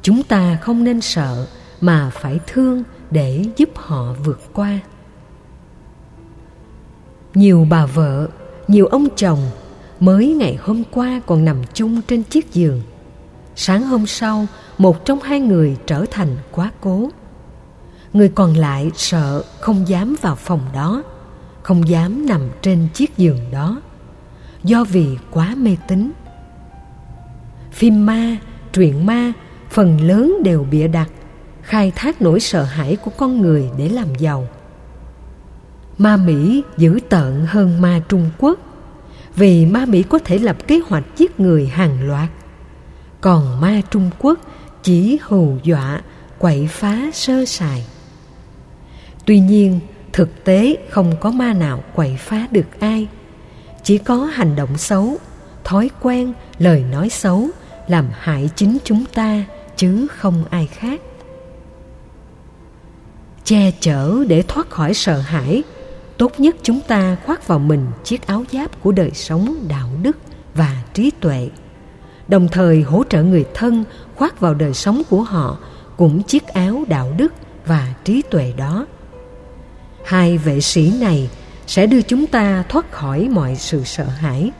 Chúng 0.02 0.24
ta 0.24 0.58
không 0.62 0.84
nên 0.84 1.02
sợ 1.02 1.48
mà 1.82 2.12
phải 2.14 2.40
thương 2.48 2.84
để 3.12 3.46
giúp 3.58 3.70
họ 3.76 4.16
vượt 4.24 4.42
qua. 4.54 4.80
Nhiều 7.34 7.68
bà 7.70 7.86
vợ, 7.86 8.28
nhiều 8.68 8.86
ông 8.86 9.08
chồng 9.16 9.40
mới 10.00 10.34
ngày 10.34 10.58
hôm 10.62 10.84
qua 10.92 11.22
còn 11.26 11.46
nằm 11.46 11.58
chung 11.74 12.02
trên 12.08 12.24
chiếc 12.24 12.54
giường. 12.54 12.82
Sáng 13.56 13.84
hôm 13.84 14.08
sau 14.08 14.48
một 14.84 15.06
trong 15.06 15.20
hai 15.22 15.40
người 15.40 15.78
trở 15.86 16.06
thành 16.12 16.38
quá 16.52 16.72
cố. 16.82 17.10
Người 18.14 18.30
còn 18.30 18.58
lại 18.58 18.92
sợ 18.96 19.44
không 19.60 19.88
dám 19.88 20.16
vào 20.22 20.36
phòng 20.36 20.62
đó, 20.74 21.04
không 21.62 21.88
dám 21.88 22.26
nằm 22.26 22.42
trên 22.62 22.88
chiếc 22.94 23.18
giường 23.18 23.40
đó, 23.52 23.82
do 24.64 24.84
vì 24.84 25.18
quá 25.32 25.56
mê 25.58 25.78
tín. 25.88 26.12
Phim 27.72 28.06
ma, 28.06 28.38
truyện 28.74 29.06
ma, 29.06 29.32
phần 29.70 30.02
lớn 30.02 30.38
đều 30.44 30.66
bịa 30.72 30.88
đặt, 30.88 31.10
khai 31.62 31.92
thác 31.96 32.22
nỗi 32.22 32.40
sợ 32.40 32.64
hãi 32.64 32.96
của 32.96 33.12
con 33.18 33.42
người 33.42 33.70
để 33.78 33.90
làm 33.90 34.16
giàu. 34.16 34.48
Ma 35.98 36.18
mỹ 36.18 36.64
dữ 36.78 37.00
tợn 37.10 37.46
hơn 37.48 37.82
ma 37.82 38.02
trung 38.10 38.30
quốc, 38.38 38.60
vì 39.36 39.66
ma 39.66 39.86
mỹ 39.86 40.04
có 40.04 40.20
thể 40.20 40.40
lập 40.40 40.58
kế 40.68 40.80
hoạch 40.88 41.06
giết 41.18 41.40
người 41.40 41.68
hàng 41.68 42.08
loạt. 42.08 42.30
Còn 43.22 43.62
ma 43.62 43.82
trung 43.92 44.10
quốc 44.20 44.40
chỉ 44.84 45.20
hù 45.24 45.58
dọa, 45.64 46.02
quậy 46.40 46.68
phá 46.68 47.10
sơ 47.14 47.46
sài. 47.46 47.86
Tuy 49.26 49.40
nhiên, 49.40 49.80
thực 50.14 50.44
tế 50.44 50.78
không 50.90 51.14
có 51.20 51.32
ma 51.32 51.54
nào 51.54 51.84
quậy 51.96 52.16
phá 52.20 52.48
được 52.52 52.80
ai. 52.80 53.08
Chỉ 53.84 53.98
có 53.98 54.16
hành 54.16 54.56
động 54.56 54.78
xấu, 54.78 55.18
thói 55.64 55.90
quen, 56.02 56.34
lời 56.58 56.84
nói 56.92 57.10
xấu 57.10 57.48
làm 57.88 58.06
hại 58.20 58.50
chính 58.56 58.78
chúng 58.84 59.06
ta, 59.14 59.44
chứ 59.76 60.08
không 60.08 60.46
ai 60.50 60.68
khác. 60.68 61.02
Che 63.44 63.72
chở 63.80 64.24
để 64.28 64.44
thoát 64.48 64.70
khỏi 64.70 64.94
sợ 64.94 65.20
hãi, 65.20 65.64
tốt 66.18 66.32
nhất 66.38 66.56
chúng 66.64 66.80
ta 66.88 67.18
khoác 67.26 67.48
vào 67.48 67.60
mình 67.60 67.88
chiếc 68.04 68.28
áo 68.28 68.44
giáp 68.52 68.82
của 68.82 68.92
đời 68.92 69.12
sống 69.14 69.56
đạo 69.68 69.90
đức 70.02 70.18
và 70.56 70.84
trí 70.94 71.12
tuệ 71.20 71.50
đồng 72.34 72.48
thời 72.48 72.82
hỗ 72.82 73.04
trợ 73.10 73.24
người 73.24 73.46
thân 73.54 73.84
khoác 74.16 74.40
vào 74.40 74.54
đời 74.54 74.74
sống 74.74 75.02
của 75.10 75.22
họ 75.22 75.58
cũng 75.98 76.24
chiếc 76.24 76.48
áo 76.48 76.84
đạo 76.88 77.14
đức 77.18 77.34
và 77.66 77.94
trí 78.04 78.22
tuệ 78.30 78.54
đó. 78.58 78.86
Hai 80.06 80.38
vệ 80.38 80.62
sĩ 80.62 80.94
này 81.00 81.30
sẽ 81.68 81.86
đưa 81.86 82.02
chúng 82.02 82.28
ta 82.28 82.64
thoát 82.70 82.92
khỏi 82.92 83.30
mọi 83.32 83.56
sự 83.56 83.84
sợ 83.84 84.04
hãi. 84.04 84.52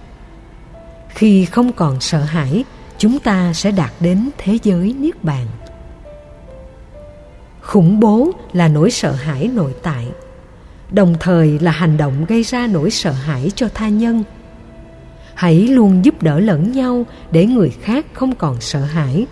Khi 1.10 1.46
không 1.46 1.72
còn 1.72 2.02
sợ 2.02 2.20
hãi, 2.20 2.64
chúng 2.98 3.20
ta 3.20 3.54
sẽ 3.54 3.72
đạt 3.72 3.92
đến 4.00 4.30
thế 4.38 4.58
giới 4.64 4.96
niết 5.00 5.24
bàn. 5.24 5.48
Khủng 7.62 8.00
bố 8.00 8.32
là 8.54 8.68
nỗi 8.68 8.92
sợ 8.92 9.12
hãi 9.12 9.48
nội 9.48 9.74
tại, 9.84 10.08
đồng 10.92 11.16
thời 11.20 11.60
là 11.60 11.72
hành 11.72 11.98
động 11.98 12.26
gây 12.26 12.44
ra 12.44 12.68
nỗi 12.68 12.92
sợ 12.92 13.12
hãi 13.12 13.52
cho 13.56 13.68
tha 13.74 13.90
nhân 13.90 14.24
hãy 15.36 15.56
luôn 15.68 16.06
giúp 16.06 16.24
đỡ 16.24 16.40
lẫn 16.40 16.72
nhau 16.72 17.06
để 17.32 17.46
người 17.46 17.70
khác 17.70 18.06
không 18.14 18.36
còn 18.36 18.62
sợ 18.62 18.80
hãi. 18.80 19.26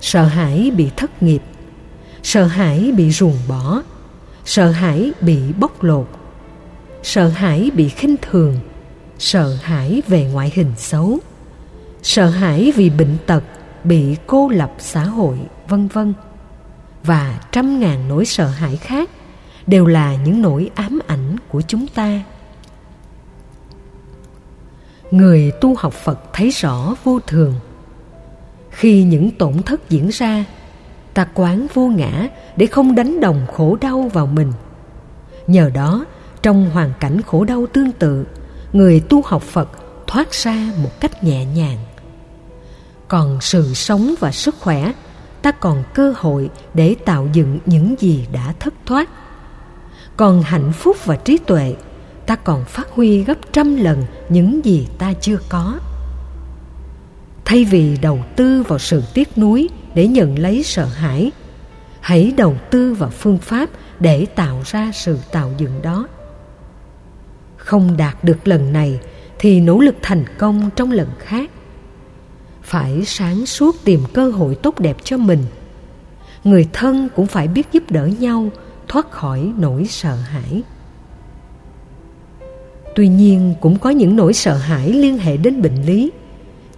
Sợ 0.00 0.24
hãi 0.24 0.70
bị 0.76 0.90
thất 0.96 1.22
nghiệp. 1.22 1.42
Sợ 2.22 2.44
hãi 2.44 2.92
bị 2.96 3.10
ruồng 3.10 3.36
bỏ. 3.48 3.82
Sợ 4.44 4.70
hãi 4.70 5.12
bị 5.20 5.38
bóc 5.60 5.82
lột. 5.82 6.08
Sợ 7.02 7.28
hãi 7.28 7.70
bị 7.74 7.88
khinh 7.88 8.16
thường. 8.22 8.58
Sợ 9.18 9.56
hãi 9.62 10.02
về 10.08 10.30
ngoại 10.32 10.52
hình 10.54 10.72
xấu. 10.76 11.18
Sợ 12.02 12.26
hãi 12.26 12.72
vì 12.76 12.90
bệnh 12.90 13.16
tật, 13.26 13.42
bị 13.84 14.16
cô 14.26 14.48
lập 14.48 14.72
xã 14.78 15.04
hội, 15.04 15.38
vân 15.68 15.88
vân. 15.88 16.14
Và 17.04 17.40
trăm 17.52 17.80
ngàn 17.80 18.08
nỗi 18.08 18.24
sợ 18.24 18.46
hãi 18.46 18.76
khác 18.76 19.10
đều 19.66 19.86
là 19.86 20.16
những 20.24 20.42
nỗi 20.42 20.70
ám 20.74 20.98
ảnh 21.06 21.36
của 21.48 21.62
chúng 21.68 21.86
ta 21.86 22.20
người 25.12 25.52
tu 25.60 25.74
học 25.78 25.92
phật 25.92 26.18
thấy 26.32 26.50
rõ 26.50 26.94
vô 27.04 27.20
thường. 27.26 27.54
Khi 28.70 29.02
những 29.02 29.30
tổn 29.30 29.62
thất 29.62 29.90
diễn 29.90 30.08
ra, 30.08 30.44
ta 31.14 31.26
quán 31.34 31.66
vô 31.74 31.88
ngã 31.88 32.28
để 32.56 32.66
không 32.66 32.94
đánh 32.94 33.20
đồng 33.20 33.46
khổ 33.52 33.76
đau 33.80 34.10
vào 34.12 34.26
mình. 34.26 34.52
Nhờ 35.46 35.70
đó, 35.74 36.04
trong 36.42 36.70
hoàn 36.70 36.92
cảnh 37.00 37.22
khổ 37.22 37.44
đau 37.44 37.66
tương 37.66 37.92
tự, 37.92 38.24
người 38.72 39.00
tu 39.00 39.22
học 39.24 39.42
phật 39.42 39.68
thoát 40.06 40.32
ra 40.32 40.72
một 40.82 41.00
cách 41.00 41.24
nhẹ 41.24 41.44
nhàng. 41.44 41.78
Còn 43.08 43.40
sự 43.40 43.74
sống 43.74 44.14
và 44.20 44.32
sức 44.32 44.54
khỏe, 44.60 44.92
ta 45.42 45.50
còn 45.50 45.82
cơ 45.94 46.14
hội 46.16 46.50
để 46.74 46.96
tạo 47.04 47.28
dựng 47.32 47.58
những 47.66 47.94
gì 47.98 48.26
đã 48.32 48.54
thất 48.60 48.74
thoát. 48.86 49.08
Còn 50.16 50.42
hạnh 50.42 50.72
phúc 50.72 50.96
và 51.04 51.16
trí 51.16 51.38
tuệ 51.38 51.74
ta 52.32 52.36
còn 52.36 52.64
phát 52.64 52.90
huy 52.90 53.24
gấp 53.24 53.52
trăm 53.52 53.76
lần 53.76 54.04
những 54.28 54.64
gì 54.64 54.86
ta 54.98 55.12
chưa 55.20 55.38
có. 55.48 55.78
Thay 57.44 57.64
vì 57.64 57.96
đầu 58.02 58.24
tư 58.36 58.62
vào 58.62 58.78
sự 58.78 59.02
tiếc 59.14 59.38
nuối 59.38 59.68
để 59.94 60.08
nhận 60.08 60.38
lấy 60.38 60.62
sợ 60.62 60.84
hãi, 60.84 61.32
hãy 62.00 62.32
đầu 62.36 62.56
tư 62.70 62.94
vào 62.94 63.10
phương 63.10 63.38
pháp 63.38 63.70
để 64.00 64.26
tạo 64.26 64.62
ra 64.66 64.90
sự 64.94 65.18
tạo 65.32 65.52
dựng 65.58 65.82
đó. 65.82 66.08
Không 67.56 67.96
đạt 67.96 68.24
được 68.24 68.48
lần 68.48 68.72
này 68.72 69.00
thì 69.38 69.60
nỗ 69.60 69.78
lực 69.78 69.94
thành 70.02 70.24
công 70.38 70.70
trong 70.76 70.92
lần 70.92 71.08
khác. 71.18 71.50
Phải 72.62 73.04
sáng 73.04 73.46
suốt 73.46 73.76
tìm 73.84 74.00
cơ 74.12 74.30
hội 74.30 74.54
tốt 74.54 74.78
đẹp 74.78 74.96
cho 75.04 75.16
mình. 75.16 75.44
Người 76.44 76.68
thân 76.72 77.08
cũng 77.16 77.26
phải 77.26 77.48
biết 77.48 77.72
giúp 77.72 77.82
đỡ 77.90 78.06
nhau 78.06 78.50
thoát 78.88 79.10
khỏi 79.10 79.52
nỗi 79.58 79.86
sợ 79.86 80.14
hãi 80.14 80.62
tuy 82.94 83.08
nhiên 83.08 83.54
cũng 83.60 83.78
có 83.78 83.90
những 83.90 84.16
nỗi 84.16 84.32
sợ 84.32 84.56
hãi 84.56 84.92
liên 84.92 85.18
hệ 85.18 85.36
đến 85.36 85.62
bệnh 85.62 85.86
lý. 85.86 86.10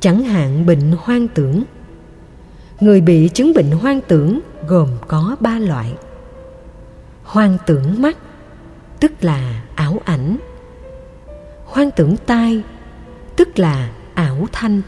Chẳng 0.00 0.24
hạn 0.24 0.66
bệnh 0.66 0.92
hoang 0.98 1.28
tưởng. 1.28 1.64
Người 2.80 3.00
bị 3.00 3.28
chứng 3.28 3.52
bệnh 3.54 3.70
hoang 3.70 4.00
tưởng 4.00 4.40
gồm 4.66 4.88
có 5.08 5.36
ba 5.40 5.58
loại. 5.58 5.92
Hoang 7.22 7.58
tưởng 7.66 8.02
mắt, 8.02 8.18
tức 9.00 9.12
là 9.20 9.62
ảo 9.74 10.00
ảnh. 10.04 10.36
Hoang 11.64 11.90
tưởng 11.90 12.16
tai, 12.26 12.62
tức 13.36 13.58
là 13.58 13.90
ảo 14.14 14.46
thanh. 14.52 14.82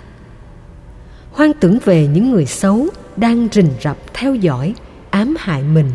Hoang 1.33 1.52
tưởng 1.52 1.78
về 1.85 2.06
những 2.06 2.30
người 2.30 2.47
xấu 2.47 2.87
đang 3.16 3.49
rình 3.52 3.71
rập 3.83 3.97
theo 4.14 4.35
dõi, 4.35 4.75
ám 5.11 5.37
hại 5.38 5.62
mình, 5.62 5.90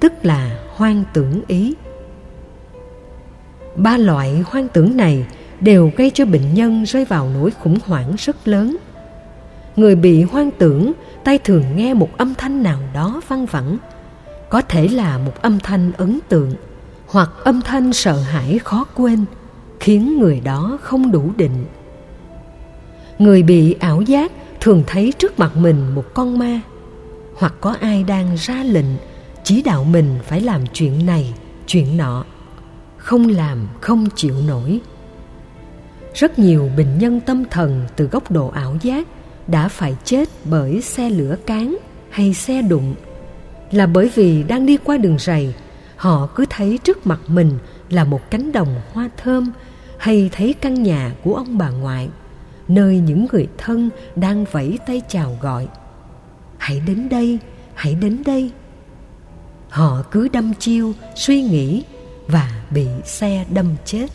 tức 0.00 0.12
là 0.22 0.58
hoang 0.74 1.04
tưởng 1.12 1.42
ý 1.46 1.74
ba 3.78 3.96
loại 3.96 4.44
hoang 4.46 4.68
tưởng 4.68 4.96
này 4.96 5.26
đều 5.60 5.92
gây 5.96 6.10
cho 6.14 6.24
bệnh 6.24 6.54
nhân 6.54 6.84
rơi 6.84 7.04
vào 7.04 7.28
nỗi 7.34 7.50
khủng 7.50 7.78
hoảng 7.86 8.14
rất 8.18 8.48
lớn. 8.48 8.76
Người 9.76 9.94
bị 9.94 10.22
hoang 10.22 10.50
tưởng, 10.50 10.92
tay 11.24 11.38
thường 11.38 11.64
nghe 11.76 11.94
một 11.94 12.18
âm 12.18 12.34
thanh 12.34 12.62
nào 12.62 12.78
đó 12.94 13.20
văng 13.28 13.46
vẳng, 13.46 13.78
có 14.48 14.60
thể 14.60 14.88
là 14.88 15.18
một 15.18 15.42
âm 15.42 15.58
thanh 15.60 15.92
ấn 15.92 16.18
tượng 16.28 16.54
hoặc 17.06 17.30
âm 17.44 17.60
thanh 17.60 17.92
sợ 17.92 18.20
hãi 18.20 18.58
khó 18.58 18.86
quên, 18.94 19.24
khiến 19.80 20.18
người 20.18 20.40
đó 20.40 20.78
không 20.82 21.12
đủ 21.12 21.30
định. 21.36 21.64
Người 23.18 23.42
bị 23.42 23.72
ảo 23.72 24.00
giác 24.00 24.32
thường 24.60 24.82
thấy 24.86 25.12
trước 25.18 25.38
mặt 25.38 25.56
mình 25.56 25.94
một 25.94 26.14
con 26.14 26.38
ma, 26.38 26.60
hoặc 27.36 27.54
có 27.60 27.74
ai 27.80 28.04
đang 28.04 28.34
ra 28.36 28.62
lệnh 28.62 28.86
chỉ 29.44 29.62
đạo 29.62 29.84
mình 29.84 30.18
phải 30.24 30.40
làm 30.40 30.66
chuyện 30.72 31.06
này, 31.06 31.34
chuyện 31.66 31.96
nọ 31.96 32.24
không 33.08 33.28
làm, 33.28 33.68
không 33.80 34.08
chịu 34.14 34.34
nổi. 34.46 34.80
Rất 36.14 36.38
nhiều 36.38 36.70
bệnh 36.76 36.98
nhân 36.98 37.20
tâm 37.20 37.44
thần 37.50 37.86
từ 37.96 38.06
góc 38.06 38.30
độ 38.30 38.48
ảo 38.48 38.76
giác 38.82 39.08
đã 39.46 39.68
phải 39.68 39.96
chết 40.04 40.28
bởi 40.44 40.82
xe 40.82 41.10
lửa 41.10 41.36
cán 41.46 41.76
hay 42.10 42.34
xe 42.34 42.62
đụng. 42.62 42.94
Là 43.70 43.86
bởi 43.86 44.10
vì 44.14 44.42
đang 44.42 44.66
đi 44.66 44.76
qua 44.84 44.96
đường 44.96 45.18
rầy 45.18 45.54
họ 45.96 46.28
cứ 46.34 46.44
thấy 46.50 46.78
trước 46.84 47.06
mặt 47.06 47.20
mình 47.28 47.58
là 47.90 48.04
một 48.04 48.30
cánh 48.30 48.52
đồng 48.52 48.80
hoa 48.92 49.10
thơm 49.16 49.52
hay 49.98 50.30
thấy 50.32 50.52
căn 50.52 50.82
nhà 50.82 51.12
của 51.24 51.34
ông 51.34 51.58
bà 51.58 51.70
ngoại, 51.70 52.08
nơi 52.68 52.98
những 52.98 53.26
người 53.32 53.48
thân 53.58 53.90
đang 54.16 54.44
vẫy 54.52 54.78
tay 54.86 55.02
chào 55.08 55.38
gọi. 55.40 55.68
Hãy 56.58 56.82
đến 56.86 57.08
đây, 57.08 57.38
hãy 57.74 57.94
đến 57.94 58.22
đây. 58.26 58.50
Họ 59.68 60.02
cứ 60.10 60.28
đâm 60.28 60.54
chiêu, 60.54 60.92
suy 61.14 61.42
nghĩ 61.42 61.84
và 62.28 62.50
bị 62.70 62.86
xe 63.04 63.44
đâm 63.50 63.76
chết. 63.84 64.06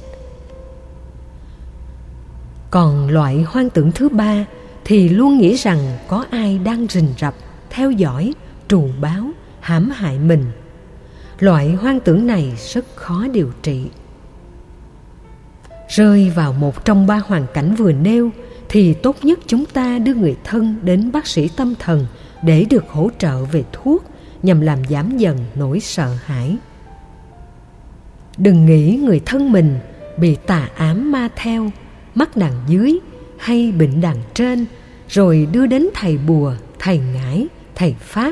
Còn 2.71 3.09
loại 3.09 3.43
hoang 3.47 3.69
tưởng 3.69 3.91
thứ 3.91 4.09
ba 4.09 4.45
thì 4.85 5.09
luôn 5.09 5.37
nghĩ 5.37 5.55
rằng 5.55 5.97
có 6.07 6.25
ai 6.29 6.59
đang 6.59 6.87
rình 6.89 7.13
rập, 7.19 7.35
theo 7.69 7.91
dõi, 7.91 8.33
trù 8.67 8.89
báo, 9.01 9.29
hãm 9.59 9.89
hại 9.89 10.19
mình. 10.19 10.45
Loại 11.39 11.71
hoang 11.71 11.99
tưởng 11.99 12.27
này 12.27 12.53
rất 12.73 12.85
khó 12.95 13.27
điều 13.33 13.51
trị. 13.61 13.89
Rơi 15.89 16.29
vào 16.35 16.53
một 16.53 16.85
trong 16.85 17.07
ba 17.07 17.21
hoàn 17.25 17.45
cảnh 17.53 17.75
vừa 17.75 17.91
nêu 17.91 18.29
thì 18.69 18.93
tốt 18.93 19.15
nhất 19.23 19.39
chúng 19.47 19.65
ta 19.65 19.99
đưa 19.99 20.13
người 20.13 20.35
thân 20.43 20.75
đến 20.81 21.11
bác 21.11 21.27
sĩ 21.27 21.47
tâm 21.47 21.73
thần 21.79 22.05
để 22.43 22.65
được 22.69 22.89
hỗ 22.89 23.09
trợ 23.17 23.45
về 23.45 23.63
thuốc 23.71 24.03
nhằm 24.43 24.61
làm 24.61 24.79
giảm 24.89 25.17
dần 25.17 25.37
nỗi 25.55 25.79
sợ 25.79 26.15
hãi 26.25 26.57
đừng 28.37 28.65
nghĩ 28.65 28.99
người 29.03 29.21
thân 29.25 29.51
mình 29.51 29.79
bị 30.17 30.35
tà 30.35 30.69
ám 30.75 31.11
ma 31.11 31.29
theo 31.35 31.71
mắc 32.15 32.37
đằng 32.37 32.53
dưới 32.67 32.99
hay 33.37 33.71
bệnh 33.71 34.01
đằng 34.01 34.17
trên, 34.33 34.65
rồi 35.09 35.47
đưa 35.51 35.65
đến 35.65 35.87
thầy 35.93 36.17
bùa, 36.17 36.53
thầy 36.79 36.97
ngải, 36.97 37.47
thầy 37.75 37.95
pháp, 37.99 38.31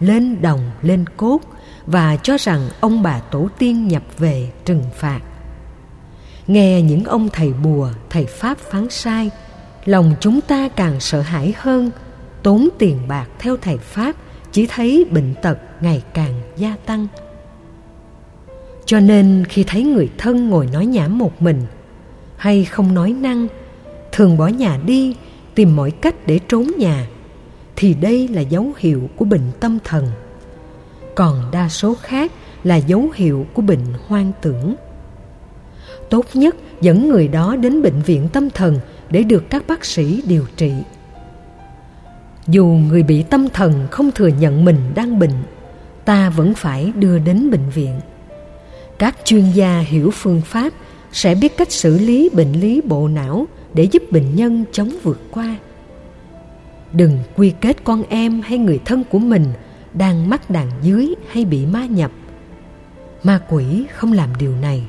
lên 0.00 0.42
đồng, 0.42 0.70
lên 0.82 1.04
cốt 1.16 1.40
và 1.86 2.16
cho 2.16 2.36
rằng 2.38 2.68
ông 2.80 3.02
bà 3.02 3.20
tổ 3.20 3.48
tiên 3.58 3.88
nhập 3.88 4.02
về 4.18 4.50
trừng 4.64 4.82
phạt. 4.96 5.20
Nghe 6.46 6.82
những 6.82 7.04
ông 7.04 7.28
thầy 7.32 7.52
bùa, 7.52 7.90
thầy 8.10 8.24
pháp 8.24 8.58
phán 8.58 8.90
sai, 8.90 9.30
lòng 9.84 10.14
chúng 10.20 10.40
ta 10.40 10.68
càng 10.68 11.00
sợ 11.00 11.20
hãi 11.20 11.54
hơn, 11.56 11.90
tốn 12.42 12.68
tiền 12.78 13.08
bạc 13.08 13.26
theo 13.38 13.56
thầy 13.56 13.78
pháp, 13.78 14.16
chỉ 14.52 14.66
thấy 14.66 15.04
bệnh 15.10 15.34
tật 15.42 15.58
ngày 15.80 16.02
càng 16.14 16.40
gia 16.56 16.76
tăng 16.86 17.06
cho 18.86 19.00
nên 19.00 19.44
khi 19.48 19.64
thấy 19.64 19.82
người 19.84 20.10
thân 20.18 20.48
ngồi 20.48 20.66
nói 20.72 20.86
nhảm 20.86 21.18
một 21.18 21.42
mình 21.42 21.62
hay 22.36 22.64
không 22.64 22.94
nói 22.94 23.12
năng, 23.12 23.46
thường 24.12 24.36
bỏ 24.36 24.46
nhà 24.46 24.78
đi 24.86 25.16
tìm 25.54 25.76
mọi 25.76 25.90
cách 25.90 26.26
để 26.26 26.40
trốn 26.48 26.66
nhà, 26.78 27.06
thì 27.76 27.94
đây 27.94 28.28
là 28.28 28.40
dấu 28.40 28.72
hiệu 28.78 29.08
của 29.16 29.24
bệnh 29.24 29.52
tâm 29.60 29.78
thần. 29.84 30.06
Còn 31.14 31.50
đa 31.52 31.68
số 31.68 31.94
khác 32.02 32.32
là 32.64 32.76
dấu 32.76 33.08
hiệu 33.14 33.46
của 33.52 33.62
bệnh 33.62 33.84
hoang 34.06 34.32
tưởng. 34.42 34.74
Tốt 36.10 36.26
nhất 36.34 36.56
dẫn 36.80 37.08
người 37.08 37.28
đó 37.28 37.56
đến 37.56 37.82
bệnh 37.82 38.02
viện 38.02 38.28
tâm 38.32 38.50
thần 38.50 38.78
để 39.10 39.22
được 39.22 39.50
các 39.50 39.66
bác 39.66 39.84
sĩ 39.84 40.22
điều 40.26 40.44
trị. 40.56 40.72
Dù 42.48 42.66
người 42.66 43.02
bị 43.02 43.22
tâm 43.22 43.48
thần 43.48 43.86
không 43.90 44.10
thừa 44.10 44.26
nhận 44.26 44.64
mình 44.64 44.76
đang 44.94 45.18
bệnh, 45.18 45.42
ta 46.04 46.30
vẫn 46.30 46.54
phải 46.54 46.92
đưa 46.96 47.18
đến 47.18 47.50
bệnh 47.50 47.70
viện 47.70 48.00
các 49.02 49.16
chuyên 49.24 49.50
gia 49.54 49.78
hiểu 49.78 50.10
phương 50.10 50.40
pháp 50.40 50.72
sẽ 51.12 51.34
biết 51.34 51.56
cách 51.56 51.72
xử 51.72 51.98
lý 51.98 52.30
bệnh 52.32 52.52
lý 52.52 52.80
bộ 52.80 53.08
não 53.08 53.46
để 53.74 53.84
giúp 53.84 54.02
bệnh 54.10 54.36
nhân 54.36 54.64
chống 54.72 54.90
vượt 55.02 55.20
qua. 55.30 55.56
Đừng 56.92 57.18
quy 57.36 57.52
kết 57.60 57.84
con 57.84 58.02
em 58.08 58.40
hay 58.40 58.58
người 58.58 58.80
thân 58.84 59.04
của 59.10 59.18
mình 59.18 59.44
đang 59.94 60.30
mắc 60.30 60.50
đàn 60.50 60.70
dưới 60.82 61.14
hay 61.30 61.44
bị 61.44 61.66
ma 61.66 61.86
nhập. 61.86 62.10
Ma 63.22 63.40
quỷ 63.48 63.84
không 63.94 64.12
làm 64.12 64.28
điều 64.38 64.56
này. 64.56 64.82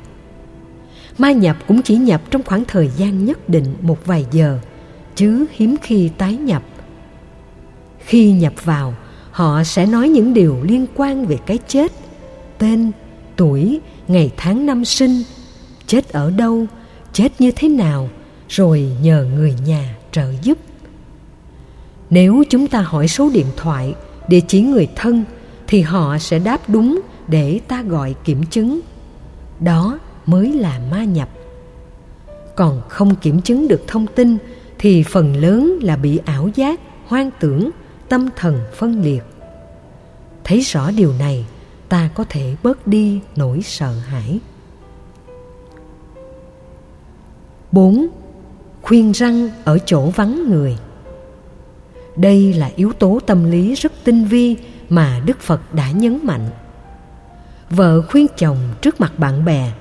Ma 1.18 1.32
nhập 1.32 1.56
cũng 1.68 1.82
chỉ 1.82 1.96
nhập 1.96 2.22
trong 2.30 2.42
khoảng 2.42 2.64
thời 2.64 2.90
gian 2.96 3.24
nhất 3.24 3.48
định 3.48 3.74
một 3.80 4.06
vài 4.06 4.26
giờ, 4.32 4.58
chứ 5.14 5.46
hiếm 5.52 5.76
khi 5.82 6.10
tái 6.18 6.36
nhập. 6.36 6.62
Khi 7.98 8.32
nhập 8.32 8.64
vào, 8.64 8.94
họ 9.30 9.64
sẽ 9.64 9.86
nói 9.86 10.08
những 10.08 10.34
điều 10.34 10.56
liên 10.62 10.86
quan 10.94 11.26
về 11.26 11.38
cái 11.46 11.58
chết, 11.68 11.92
tên, 12.58 12.92
tuổi 13.36 13.80
ngày 14.08 14.30
tháng 14.36 14.66
năm 14.66 14.84
sinh, 14.84 15.22
chết 15.86 16.08
ở 16.08 16.30
đâu, 16.30 16.66
chết 17.12 17.40
như 17.40 17.50
thế 17.56 17.68
nào, 17.68 18.08
rồi 18.48 18.90
nhờ 19.02 19.26
người 19.34 19.54
nhà 19.66 19.96
trợ 20.12 20.32
giúp. 20.42 20.58
Nếu 22.10 22.44
chúng 22.50 22.66
ta 22.66 22.80
hỏi 22.80 23.08
số 23.08 23.30
điện 23.34 23.46
thoại, 23.56 23.94
địa 24.28 24.40
chỉ 24.48 24.62
người 24.62 24.88
thân, 24.96 25.24
thì 25.66 25.80
họ 25.80 26.18
sẽ 26.18 26.38
đáp 26.38 26.60
đúng 26.68 27.00
để 27.28 27.60
ta 27.68 27.82
gọi 27.82 28.14
kiểm 28.24 28.44
chứng. 28.46 28.80
Đó 29.60 29.98
mới 30.26 30.52
là 30.52 30.80
ma 30.90 31.04
nhập. 31.04 31.28
Còn 32.56 32.82
không 32.88 33.14
kiểm 33.14 33.40
chứng 33.40 33.68
được 33.68 33.84
thông 33.86 34.06
tin, 34.06 34.36
thì 34.78 35.02
phần 35.02 35.36
lớn 35.36 35.78
là 35.82 35.96
bị 35.96 36.20
ảo 36.24 36.48
giác, 36.54 36.80
hoang 37.06 37.30
tưởng, 37.40 37.70
tâm 38.08 38.28
thần 38.36 38.60
phân 38.76 39.02
liệt. 39.02 39.22
Thấy 40.44 40.60
rõ 40.60 40.90
điều 40.90 41.12
này 41.18 41.46
ta 41.94 42.08
có 42.14 42.24
thể 42.28 42.56
bớt 42.62 42.86
đi 42.86 43.20
nỗi 43.36 43.62
sợ 43.62 43.92
hãi 43.92 44.38
4. 47.72 48.06
Khuyên 48.82 49.12
răng 49.12 49.50
ở 49.64 49.78
chỗ 49.78 50.10
vắng 50.10 50.50
người 50.50 50.78
Đây 52.16 52.52
là 52.52 52.70
yếu 52.76 52.92
tố 52.92 53.20
tâm 53.26 53.50
lý 53.50 53.74
rất 53.74 53.92
tinh 54.04 54.24
vi 54.24 54.56
mà 54.88 55.20
Đức 55.26 55.40
Phật 55.40 55.74
đã 55.74 55.90
nhấn 55.90 56.18
mạnh. 56.22 56.50
Vợ 57.70 58.02
khuyên 58.02 58.26
chồng 58.36 58.58
trước 58.82 59.00
mặt 59.00 59.18
bạn 59.18 59.44
bè 59.44 59.72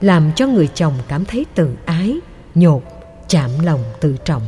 làm 0.00 0.30
cho 0.36 0.46
người 0.46 0.68
chồng 0.74 0.94
cảm 1.08 1.24
thấy 1.24 1.46
tự 1.54 1.70
ái, 1.84 2.18
nhột, 2.54 2.82
chạm 3.28 3.50
lòng 3.62 3.84
tự 4.00 4.16
trọng. 4.24 4.42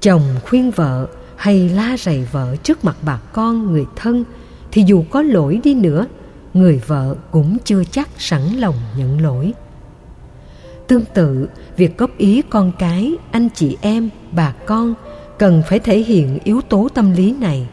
Chồng 0.00 0.22
khuyên 0.44 0.70
vợ 0.70 1.06
hay 1.36 1.68
la 1.68 1.96
rầy 1.98 2.24
vợ 2.32 2.56
trước 2.56 2.84
mặt 2.84 2.96
bà 3.02 3.16
con, 3.32 3.72
người 3.72 3.84
thân 3.96 4.24
thì 4.72 4.84
dù 4.86 5.04
có 5.10 5.22
lỗi 5.22 5.60
đi 5.64 5.74
nữa, 5.74 6.06
người 6.54 6.82
vợ 6.86 7.16
cũng 7.30 7.56
chưa 7.64 7.82
chắc 7.90 8.08
sẵn 8.18 8.42
lòng 8.42 8.74
nhận 8.96 9.20
lỗi. 9.20 9.52
Tương 10.86 11.04
tự, 11.14 11.48
việc 11.76 11.98
góp 11.98 12.18
ý 12.18 12.42
con 12.50 12.72
cái, 12.78 13.12
anh 13.30 13.48
chị 13.54 13.76
em, 13.80 14.10
bà 14.32 14.52
con 14.66 14.94
cần 15.38 15.62
phải 15.68 15.78
thể 15.78 15.98
hiện 15.98 16.38
yếu 16.44 16.60
tố 16.60 16.88
tâm 16.94 17.12
lý 17.12 17.32
này. 17.32 17.68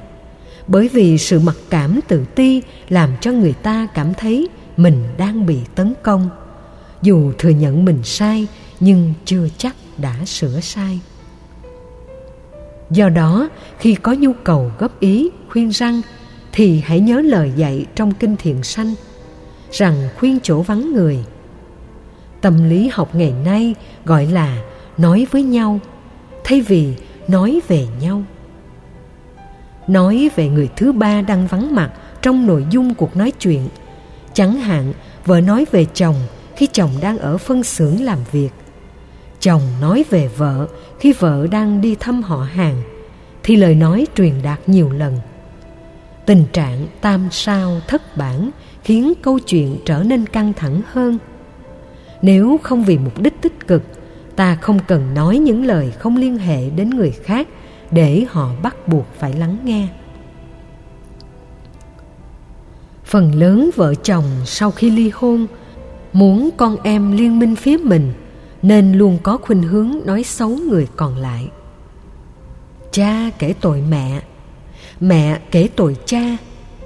Bởi 0.67 0.87
vì 0.87 1.17
sự 1.17 1.39
mặc 1.39 1.55
cảm 1.69 1.99
tự 2.07 2.25
ti 2.35 2.61
làm 2.89 3.09
cho 3.21 3.31
người 3.31 3.53
ta 3.53 3.87
cảm 3.93 4.13
thấy 4.13 4.49
mình 4.77 5.03
đang 5.17 5.45
bị 5.45 5.57
tấn 5.75 5.93
công. 6.03 6.29
Dù 7.01 7.31
thừa 7.37 7.49
nhận 7.49 7.85
mình 7.85 8.03
sai 8.03 8.47
nhưng 8.79 9.13
chưa 9.25 9.47
chắc 9.57 9.75
đã 9.97 10.15
sửa 10.25 10.59
sai. 10.59 10.99
Do 12.89 13.09
đó, 13.09 13.49
khi 13.79 13.95
có 13.95 14.13
nhu 14.13 14.33
cầu 14.43 14.71
góp 14.79 14.99
ý, 14.99 15.29
khuyên 15.49 15.69
răng 15.69 16.01
thì 16.53 16.81
hãy 16.85 16.99
nhớ 16.99 17.21
lời 17.21 17.51
dạy 17.55 17.85
trong 17.95 18.13
kinh 18.13 18.35
thiện 18.35 18.63
sanh, 18.63 18.93
rằng 19.71 20.09
khuyên 20.19 20.39
chỗ 20.43 20.61
vắng 20.61 20.93
người. 20.93 21.19
Tâm 22.41 22.69
lý 22.69 22.89
học 22.93 23.15
ngày 23.15 23.33
nay 23.45 23.75
gọi 24.05 24.25
là 24.25 24.57
nói 24.97 25.27
với 25.31 25.43
nhau, 25.43 25.79
thay 26.43 26.61
vì 26.61 26.93
nói 27.27 27.59
về 27.67 27.87
nhau. 28.01 28.23
Nói 29.87 30.29
về 30.35 30.49
người 30.49 30.69
thứ 30.75 30.91
ba 30.91 31.21
đang 31.21 31.47
vắng 31.47 31.75
mặt 31.75 31.91
trong 32.21 32.47
nội 32.47 32.65
dung 32.69 32.93
cuộc 32.93 33.17
nói 33.17 33.31
chuyện, 33.31 33.67
chẳng 34.33 34.53
hạn 34.53 34.93
vợ 35.25 35.41
nói 35.41 35.65
về 35.71 35.85
chồng 35.93 36.15
khi 36.55 36.67
chồng 36.67 36.91
đang 37.01 37.17
ở 37.17 37.37
phân 37.37 37.63
xưởng 37.63 38.01
làm 38.01 38.19
việc. 38.31 38.49
Chồng 39.39 39.61
nói 39.81 40.05
về 40.09 40.27
vợ 40.37 40.67
khi 40.99 41.13
vợ 41.13 41.47
đang 41.51 41.81
đi 41.81 41.95
thăm 41.99 42.23
họ 42.23 42.37
hàng, 42.37 42.81
thì 43.43 43.55
lời 43.55 43.75
nói 43.75 44.07
truyền 44.15 44.33
đạt 44.43 44.59
nhiều 44.69 44.89
lần 44.89 45.19
tình 46.25 46.45
trạng 46.53 46.87
tam 47.01 47.27
sao 47.31 47.81
thất 47.87 48.17
bản 48.17 48.49
khiến 48.83 49.13
câu 49.21 49.39
chuyện 49.39 49.77
trở 49.85 50.03
nên 50.03 50.25
căng 50.25 50.53
thẳng 50.53 50.81
hơn. 50.87 51.17
Nếu 52.21 52.59
không 52.63 52.83
vì 52.83 52.97
mục 52.97 53.21
đích 53.21 53.41
tích 53.41 53.67
cực, 53.67 53.83
ta 54.35 54.55
không 54.55 54.79
cần 54.87 55.13
nói 55.13 55.37
những 55.37 55.65
lời 55.65 55.91
không 55.91 56.17
liên 56.17 56.37
hệ 56.37 56.69
đến 56.69 56.89
người 56.89 57.11
khác 57.11 57.47
để 57.91 58.25
họ 58.29 58.51
bắt 58.63 58.87
buộc 58.87 59.05
phải 59.19 59.33
lắng 59.33 59.57
nghe. 59.63 59.87
Phần 63.05 63.35
lớn 63.35 63.69
vợ 63.75 63.95
chồng 63.95 64.25
sau 64.45 64.71
khi 64.71 64.89
ly 64.89 65.11
hôn 65.13 65.47
muốn 66.13 66.49
con 66.57 66.77
em 66.83 67.17
liên 67.17 67.39
minh 67.39 67.55
phía 67.55 67.77
mình 67.77 68.13
nên 68.61 68.93
luôn 68.93 69.17
có 69.23 69.37
khuynh 69.37 69.63
hướng 69.63 69.91
nói 70.05 70.23
xấu 70.23 70.49
người 70.49 70.87
còn 70.95 71.15
lại. 71.15 71.49
Cha 72.91 73.29
kể 73.39 73.53
tội 73.61 73.83
mẹ 73.89 74.21
mẹ 74.99 75.39
kể 75.51 75.69
tội 75.75 75.97
cha, 76.05 76.37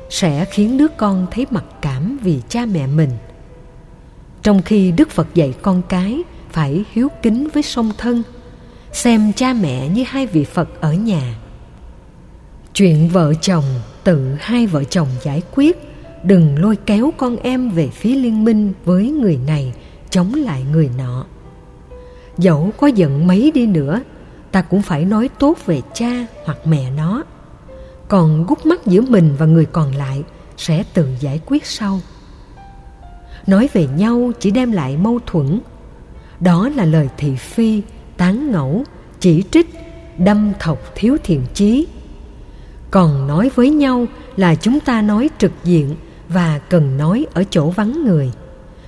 sẽ 0.10 0.46
khiến 0.46 0.78
đứa 0.78 0.88
con 0.88 1.28
thấy 1.32 1.46
mặc 1.50 1.66
cảm 1.82 2.20
vì 2.24 2.42
cha 2.50 2.66
mẹ 2.66 2.88
mình. 2.88 3.12
Trong 4.44 4.62
khi 4.62 4.92
đức 4.92 5.10
phật 5.10 5.28
dạy 5.34 5.54
con 5.62 5.82
cái 5.90 6.22
phải 6.52 6.84
hiếu 6.92 7.08
kính 7.22 7.48
với 7.54 7.64
song 7.64 7.92
thân, 7.98 8.24
xem 8.92 9.34
cha 9.36 9.54
mẹ 9.54 9.88
như 9.88 10.04
hai 10.08 10.28
vị 10.28 10.44
phật 10.44 10.82
ở 10.82 10.94
nhà. 10.94 11.36
Chuyện 12.74 13.10
vợ 13.10 13.34
chồng, 13.42 13.66
tự 14.04 14.36
hai 14.40 14.68
vợ 14.68 14.84
chồng 14.84 15.08
giải 15.24 15.42
quyết, 15.56 15.78
đừng 16.24 16.60
lôi 16.60 16.76
kéo 16.76 17.14
con 17.18 17.38
em 17.38 17.70
về 17.70 17.88
phía 17.88 18.16
liên 18.16 18.44
minh 18.44 18.74
với 18.86 19.10
người 19.10 19.40
này, 19.48 19.74
chống 20.10 20.34
lại 20.34 20.64
người 20.72 20.90
nọ. 20.98 21.26
Dẫu 22.38 22.72
có 22.78 22.88
giận 22.88 23.28
mấy 23.28 23.52
đi 23.52 23.66
nữa, 23.66 24.02
ta 24.52 24.62
cũng 24.62 24.82
phải 24.82 25.06
nói 25.06 25.30
tốt 25.40 25.58
về 25.66 25.82
cha 25.94 26.26
hoặc 26.46 26.58
mẹ 26.66 26.92
nó 26.98 27.24
còn 28.08 28.46
gút 28.48 28.66
mắt 28.66 28.86
giữa 28.86 29.02
mình 29.02 29.36
và 29.38 29.46
người 29.46 29.66
còn 29.66 29.96
lại 29.96 30.24
sẽ 30.58 30.84
tự 30.94 31.08
giải 31.20 31.40
quyết 31.46 31.66
sau. 31.66 32.00
Nói 33.48 33.70
về 33.74 33.88
nhau 33.98 34.32
chỉ 34.40 34.52
đem 34.52 34.72
lại 34.72 34.98
mâu 34.98 35.20
thuẫn. 35.26 35.60
Đó 36.40 36.70
là 36.76 36.86
lời 36.86 37.10
thị 37.18 37.36
phi, 37.36 37.82
tán 38.18 38.52
ngẫu, 38.52 38.84
chỉ 39.20 39.44
trích, 39.52 39.70
đâm 40.18 40.54
thọc 40.60 40.80
thiếu 40.96 41.18
thiện 41.24 41.42
chí. 41.54 41.88
Còn 42.92 43.28
nói 43.28 43.52
với 43.56 43.70
nhau 43.70 44.06
là 44.36 44.56
chúng 44.56 44.80
ta 44.80 45.02
nói 45.02 45.30
trực 45.38 45.52
diện 45.64 45.96
và 46.30 46.60
cần 46.70 46.98
nói 46.98 47.26
ở 47.34 47.44
chỗ 47.50 47.70
vắng 47.70 48.06
người, 48.06 48.32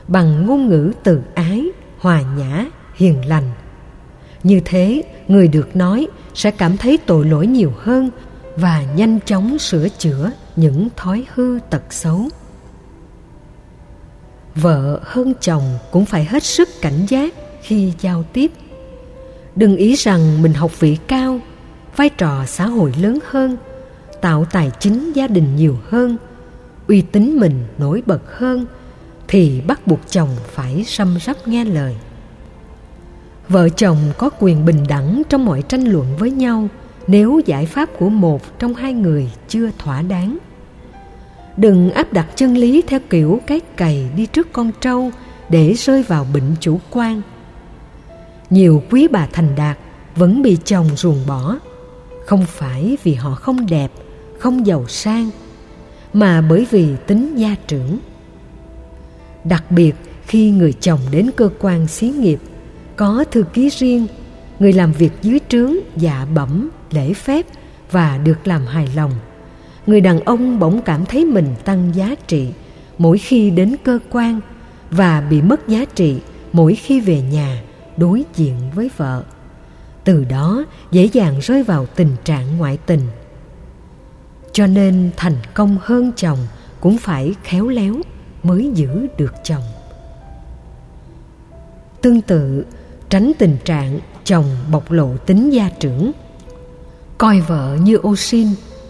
bằng 0.08 0.46
ngôn 0.46 0.68
ngữ 0.68 0.92
từ 1.04 1.22
ái, 1.36 1.66
hòa 2.00 2.22
nhã, 2.38 2.66
hiền 2.96 3.28
lành. 3.28 3.52
Như 4.44 4.62
thế, 4.66 5.04
người 5.28 5.48
được 5.48 5.76
nói 5.76 6.08
sẽ 6.34 6.52
cảm 6.52 6.78
thấy 6.78 6.98
tội 6.98 7.26
lỗi 7.26 7.48
nhiều 7.48 7.74
hơn 7.78 8.10
và 8.60 8.84
nhanh 8.96 9.20
chóng 9.26 9.60
sửa 9.60 9.90
chữa 9.90 10.32
những 10.56 10.88
thói 10.96 11.26
hư 11.34 11.60
tật 11.70 11.84
xấu. 11.90 12.30
Vợ 14.56 15.00
hơn 15.04 15.34
chồng 15.42 15.64
cũng 15.92 16.06
phải 16.06 16.26
hết 16.26 16.44
sức 16.44 16.70
cảnh 16.82 17.06
giác 17.10 17.34
khi 17.62 17.94
giao 18.00 18.24
tiếp. 18.34 18.52
Đừng 19.56 19.78
ý 19.78 19.96
rằng 19.96 20.42
mình 20.42 20.54
học 20.54 20.80
vị 20.80 20.98
cao, 21.08 21.40
vai 21.96 22.10
trò 22.10 22.46
xã 22.46 22.66
hội 22.66 22.94
lớn 23.02 23.20
hơn, 23.30 23.58
tạo 24.22 24.46
tài 24.46 24.72
chính 24.80 25.12
gia 25.12 25.28
đình 25.28 25.56
nhiều 25.56 25.78
hơn, 25.90 26.18
uy 26.88 27.02
tín 27.02 27.38
mình 27.40 27.66
nổi 27.78 28.04
bật 28.06 28.38
hơn 28.38 28.66
thì 29.28 29.62
bắt 29.62 29.88
buộc 29.88 30.00
chồng 30.10 30.30
phải 30.52 30.86
răm 30.88 31.18
rắp 31.26 31.48
nghe 31.48 31.66
lời. 31.66 31.96
Vợ 33.50 33.70
chồng 33.70 33.98
có 34.18 34.30
quyền 34.40 34.66
bình 34.66 34.86
đẳng 34.90 35.22
trong 35.30 35.46
mọi 35.46 35.62
tranh 35.62 35.84
luận 35.84 36.18
với 36.18 36.32
nhau 36.32 36.68
nếu 37.12 37.42
giải 37.46 37.66
pháp 37.66 37.90
của 38.00 38.10
một 38.10 38.60
trong 38.60 38.74
hai 38.74 38.94
người 38.94 39.32
chưa 39.48 39.70
thỏa 39.78 40.02
đáng, 40.02 40.38
đừng 41.58 41.92
áp 41.92 42.14
đặt 42.14 42.28
chân 42.36 42.58
lý 42.58 42.84
theo 42.88 43.00
kiểu 43.10 43.42
cái 43.48 43.60
cày 43.60 44.10
đi 44.16 44.26
trước 44.26 44.54
con 44.54 44.72
trâu 44.82 45.12
để 45.50 45.74
rơi 45.74 46.04
vào 46.04 46.28
bệnh 46.34 46.56
chủ 46.60 46.80
quan. 46.92 47.22
Nhiều 48.50 48.84
quý 48.92 49.08
bà 49.08 49.28
thành 49.32 49.56
đạt 49.56 49.78
vẫn 50.16 50.42
bị 50.42 50.58
chồng 50.66 50.90
ruồng 50.96 51.28
bỏ, 51.28 51.58
không 52.26 52.46
phải 52.48 52.98
vì 53.04 53.14
họ 53.14 53.36
không 53.36 53.66
đẹp, 53.70 53.92
không 54.40 54.68
giàu 54.68 54.86
sang, 54.88 55.30
mà 56.14 56.42
bởi 56.42 56.68
vì 56.70 56.88
tính 57.08 57.36
gia 57.36 57.56
trưởng. 57.68 58.00
Đặc 59.44 59.64
biệt 59.70 59.94
khi 60.28 60.52
người 60.52 60.74
chồng 60.74 61.00
đến 61.12 61.30
cơ 61.36 61.50
quan 61.60 61.88
xí 61.88 62.10
nghiệp, 62.10 62.40
có 62.96 63.26
thư 63.32 63.44
ký 63.44 63.70
riêng, 63.70 64.08
người 64.60 64.74
làm 64.74 64.92
việc 64.92 65.12
dưới 65.22 65.40
trướng 65.50 65.74
dạ 65.96 66.26
bẩm 66.36 66.70
lễ 66.92 67.14
phép 67.14 67.46
và 67.92 68.18
được 68.18 68.48
làm 68.48 68.66
hài 68.66 68.88
lòng. 68.96 69.12
Người 69.88 70.02
đàn 70.02 70.20
ông 70.20 70.60
bỗng 70.60 70.82
cảm 70.82 71.06
thấy 71.06 71.26
mình 71.26 71.56
tăng 71.66 71.96
giá 71.96 72.16
trị 72.28 72.48
mỗi 72.98 73.18
khi 73.18 73.50
đến 73.50 73.76
cơ 73.84 74.00
quan 74.10 74.40
và 74.92 75.22
bị 75.22 75.42
mất 75.42 75.68
giá 75.68 75.86
trị 75.96 76.20
mỗi 76.54 76.76
khi 76.76 77.00
về 77.00 77.22
nhà 77.22 77.62
đối 77.98 78.24
diện 78.36 78.56
với 78.76 78.90
vợ. 78.98 79.24
Từ 80.04 80.24
đó, 80.24 80.66
dễ 80.92 81.06
dàng 81.06 81.40
rơi 81.40 81.64
vào 81.64 81.86
tình 81.86 82.16
trạng 82.24 82.58
ngoại 82.58 82.78
tình. 82.86 83.02
Cho 84.52 84.68
nên 84.68 85.10
thành 85.18 85.36
công 85.54 85.78
hơn 85.82 86.12
chồng 86.16 86.38
cũng 86.80 86.98
phải 86.98 87.36
khéo 87.44 87.68
léo 87.68 87.96
mới 88.44 88.72
giữ 88.74 89.08
được 89.18 89.34
chồng. 89.44 89.64
Tương 92.02 92.22
tự, 92.22 92.66
tránh 93.10 93.32
tình 93.38 93.58
trạng 93.66 94.00
chồng 94.24 94.46
bộc 94.72 94.92
lộ 94.92 95.18
tính 95.18 95.50
gia 95.50 95.70
trưởng 95.70 96.12
coi 97.20 97.42
vợ 97.42 97.78
như 97.82 97.96
ô 97.96 98.16
xin 98.16 98.48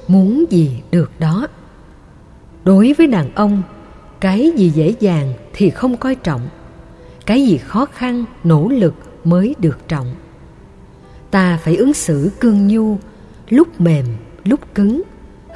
muốn 0.07 0.45
gì 0.49 0.81
được 0.91 1.11
đó. 1.19 1.47
Đối 2.63 2.93
với 2.93 3.07
đàn 3.07 3.35
ông, 3.35 3.63
cái 4.19 4.51
gì 4.55 4.69
dễ 4.69 4.93
dàng 4.99 5.33
thì 5.53 5.69
không 5.69 5.97
coi 5.97 6.15
trọng, 6.15 6.41
cái 7.25 7.45
gì 7.45 7.57
khó 7.57 7.85
khăn, 7.85 8.25
nỗ 8.43 8.67
lực 8.67 8.93
mới 9.23 9.55
được 9.59 9.77
trọng. 9.87 10.15
Ta 11.31 11.59
phải 11.63 11.75
ứng 11.75 11.93
xử 11.93 12.31
cương 12.39 12.67
nhu, 12.67 12.97
lúc 13.49 13.81
mềm, 13.81 14.05
lúc 14.43 14.59
cứng, 14.75 15.01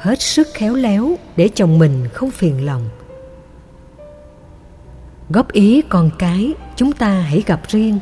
hết 0.00 0.20
sức 0.20 0.48
khéo 0.54 0.74
léo 0.74 1.16
để 1.36 1.48
chồng 1.54 1.78
mình 1.78 2.08
không 2.12 2.30
phiền 2.30 2.66
lòng. 2.66 2.88
Góp 5.30 5.52
ý 5.52 5.82
con 5.88 6.10
cái, 6.18 6.54
chúng 6.76 6.92
ta 6.92 7.20
hãy 7.20 7.42
gặp 7.46 7.60
riêng. 7.68 7.98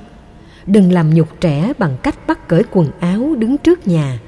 Đừng 0.67 0.93
làm 0.93 1.15
nhục 1.15 1.41
trẻ 1.41 1.73
bằng 1.79 1.97
cách 2.03 2.27
bắt 2.27 2.49
cởi 2.49 2.65
quần 2.71 2.91
áo 3.01 3.35
đứng 3.39 3.59
trước 3.59 3.87
nhà 3.87 4.19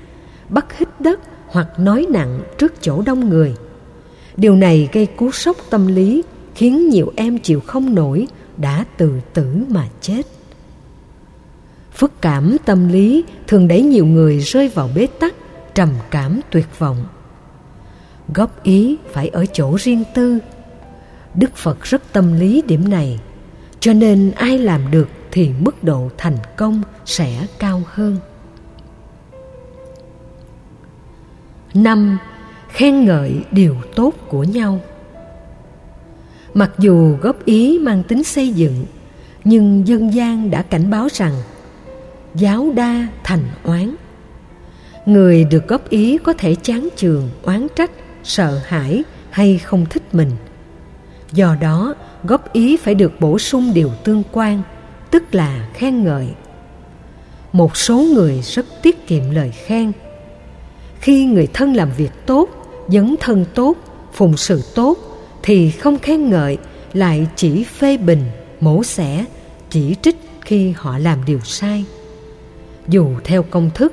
bắt 0.55 0.79
hít 0.79 0.89
đất 1.01 1.21
hoặc 1.47 1.69
nói 1.79 2.07
nặng 2.11 2.41
trước 2.59 2.73
chỗ 2.81 3.03
đông 3.03 3.29
người. 3.29 3.55
Điều 4.37 4.57
này 4.57 4.89
gây 4.93 5.07
cú 5.07 5.31
sốc 5.31 5.57
tâm 5.71 5.87
lý, 5.87 6.23
khiến 6.55 6.89
nhiều 6.89 7.13
em 7.17 7.39
chịu 7.39 7.61
không 7.61 7.95
nổi, 7.95 8.27
đã 8.57 8.85
tự 8.97 9.13
tử 9.35 9.47
mà 9.69 9.89
chết. 10.01 10.23
Phức 11.93 12.23
cảm 12.23 12.57
tâm 12.65 12.89
lý 12.89 13.25
thường 13.47 13.69
đẩy 13.69 13.83
nhiều 13.83 14.07
người 14.07 14.39
rơi 14.39 14.69
vào 14.69 14.91
bế 14.95 15.07
tắc, 15.07 15.35
trầm 15.75 15.89
cảm 16.11 16.41
tuyệt 16.51 16.67
vọng. 16.79 17.05
Góp 18.35 18.63
ý 18.63 18.97
phải 19.13 19.29
ở 19.29 19.47
chỗ 19.53 19.77
riêng 19.81 20.05
tư. 20.15 20.39
Đức 21.35 21.57
phật 21.57 21.83
rất 21.83 22.03
tâm 22.13 22.41
lý 22.41 22.63
điểm 22.67 22.89
này, 22.89 23.21
cho 23.81 23.93
nên 23.93 24.31
ai 24.31 24.59
làm 24.59 24.91
được 24.91 25.09
thì 25.31 25.51
mức 25.61 25.85
độ 25.85 26.11
thành 26.17 26.37
công 26.57 26.83
sẽ 27.05 27.47
cao 27.59 27.83
hơn. 27.87 28.17
Năm, 31.75 32.19
khen 32.69 33.05
ngợi 33.05 33.45
điều 33.51 33.77
tốt 33.95 34.15
của 34.29 34.45
nhau. 34.45 34.81
Mặc 36.55 36.71
dù 36.79 37.17
góp 37.21 37.45
ý 37.45 37.79
mang 37.79 38.03
tính 38.03 38.25
xây 38.25 38.49
dựng, 38.49 38.85
nhưng 39.45 39.89
dân 39.89 40.15
gian 40.15 40.51
đã 40.51 40.63
cảnh 40.63 40.91
báo 40.91 41.09
rằng 41.13 41.33
giáo 42.35 42.73
đa 42.75 43.07
thành 43.25 43.43
oán. 43.63 43.95
Người 45.07 45.45
được 45.45 45.69
góp 45.69 45.89
ý 45.89 46.19
có 46.19 46.33
thể 46.33 46.55
chán 46.63 46.89
chường, 46.97 47.31
oán 47.43 47.67
trách, 47.77 47.91
sợ 48.25 48.61
hãi 48.65 49.05
hay 49.31 49.59
không 49.59 49.87
thích 49.91 50.15
mình. 50.15 50.31
Do 51.33 51.57
đó, 51.61 51.95
góp 52.25 52.53
ý 52.53 52.77
phải 52.77 52.95
được 52.95 53.13
bổ 53.21 53.39
sung 53.39 53.75
điều 53.75 53.91
tương 54.05 54.23
quan, 54.33 54.63
tức 55.11 55.35
là 55.35 55.69
khen 55.75 56.05
ngợi. 56.05 56.29
Một 57.53 57.77
số 57.77 57.99
người 58.15 58.41
rất 58.43 58.67
tiết 58.83 59.07
kiệm 59.07 59.31
lời 59.31 59.51
khen 59.51 59.93
khi 61.05 61.25
người 61.25 61.49
thân 61.53 61.75
làm 61.75 61.91
việc 61.97 62.13
tốt, 62.27 62.49
dấn 62.89 63.15
thân 63.21 63.45
tốt, 63.55 63.77
phụng 64.13 64.37
sự 64.37 64.63
tốt, 64.75 64.99
thì 65.43 65.71
không 65.71 65.99
khen 65.99 66.31
ngợi, 66.31 66.59
lại 66.93 67.27
chỉ 67.37 67.65
phê 67.65 67.97
bình, 67.97 68.23
mổ 68.61 68.83
xẻ, 68.85 69.25
chỉ 69.71 69.97
trích 70.03 70.17
khi 70.41 70.73
họ 70.77 70.99
làm 70.99 71.25
điều 71.27 71.41
sai. 71.41 71.85
Dù 72.89 73.09
theo 73.25 73.43
công 73.43 73.71
thức, 73.75 73.93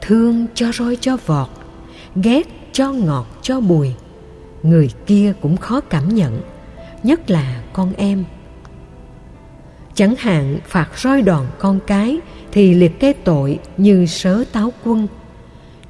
thương 0.00 0.46
cho 0.54 0.72
roi 0.72 0.96
cho 1.00 1.16
vọt, 1.26 1.48
ghét 2.16 2.46
cho 2.72 2.92
ngọt 2.92 3.26
cho 3.42 3.60
bùi, 3.60 3.94
người 4.62 4.90
kia 5.06 5.32
cũng 5.40 5.56
khó 5.56 5.80
cảm 5.80 6.14
nhận, 6.14 6.40
nhất 7.02 7.30
là 7.30 7.62
con 7.72 7.92
em. 7.96 8.24
Chẳng 9.94 10.14
hạn 10.18 10.58
phạt 10.66 10.88
roi 10.96 11.22
đòn 11.22 11.46
con 11.58 11.80
cái 11.86 12.18
thì 12.52 12.74
liệt 12.74 13.00
kê 13.00 13.12
tội 13.12 13.58
như 13.76 14.06
sớ 14.06 14.44
táo 14.52 14.72
quân 14.84 15.06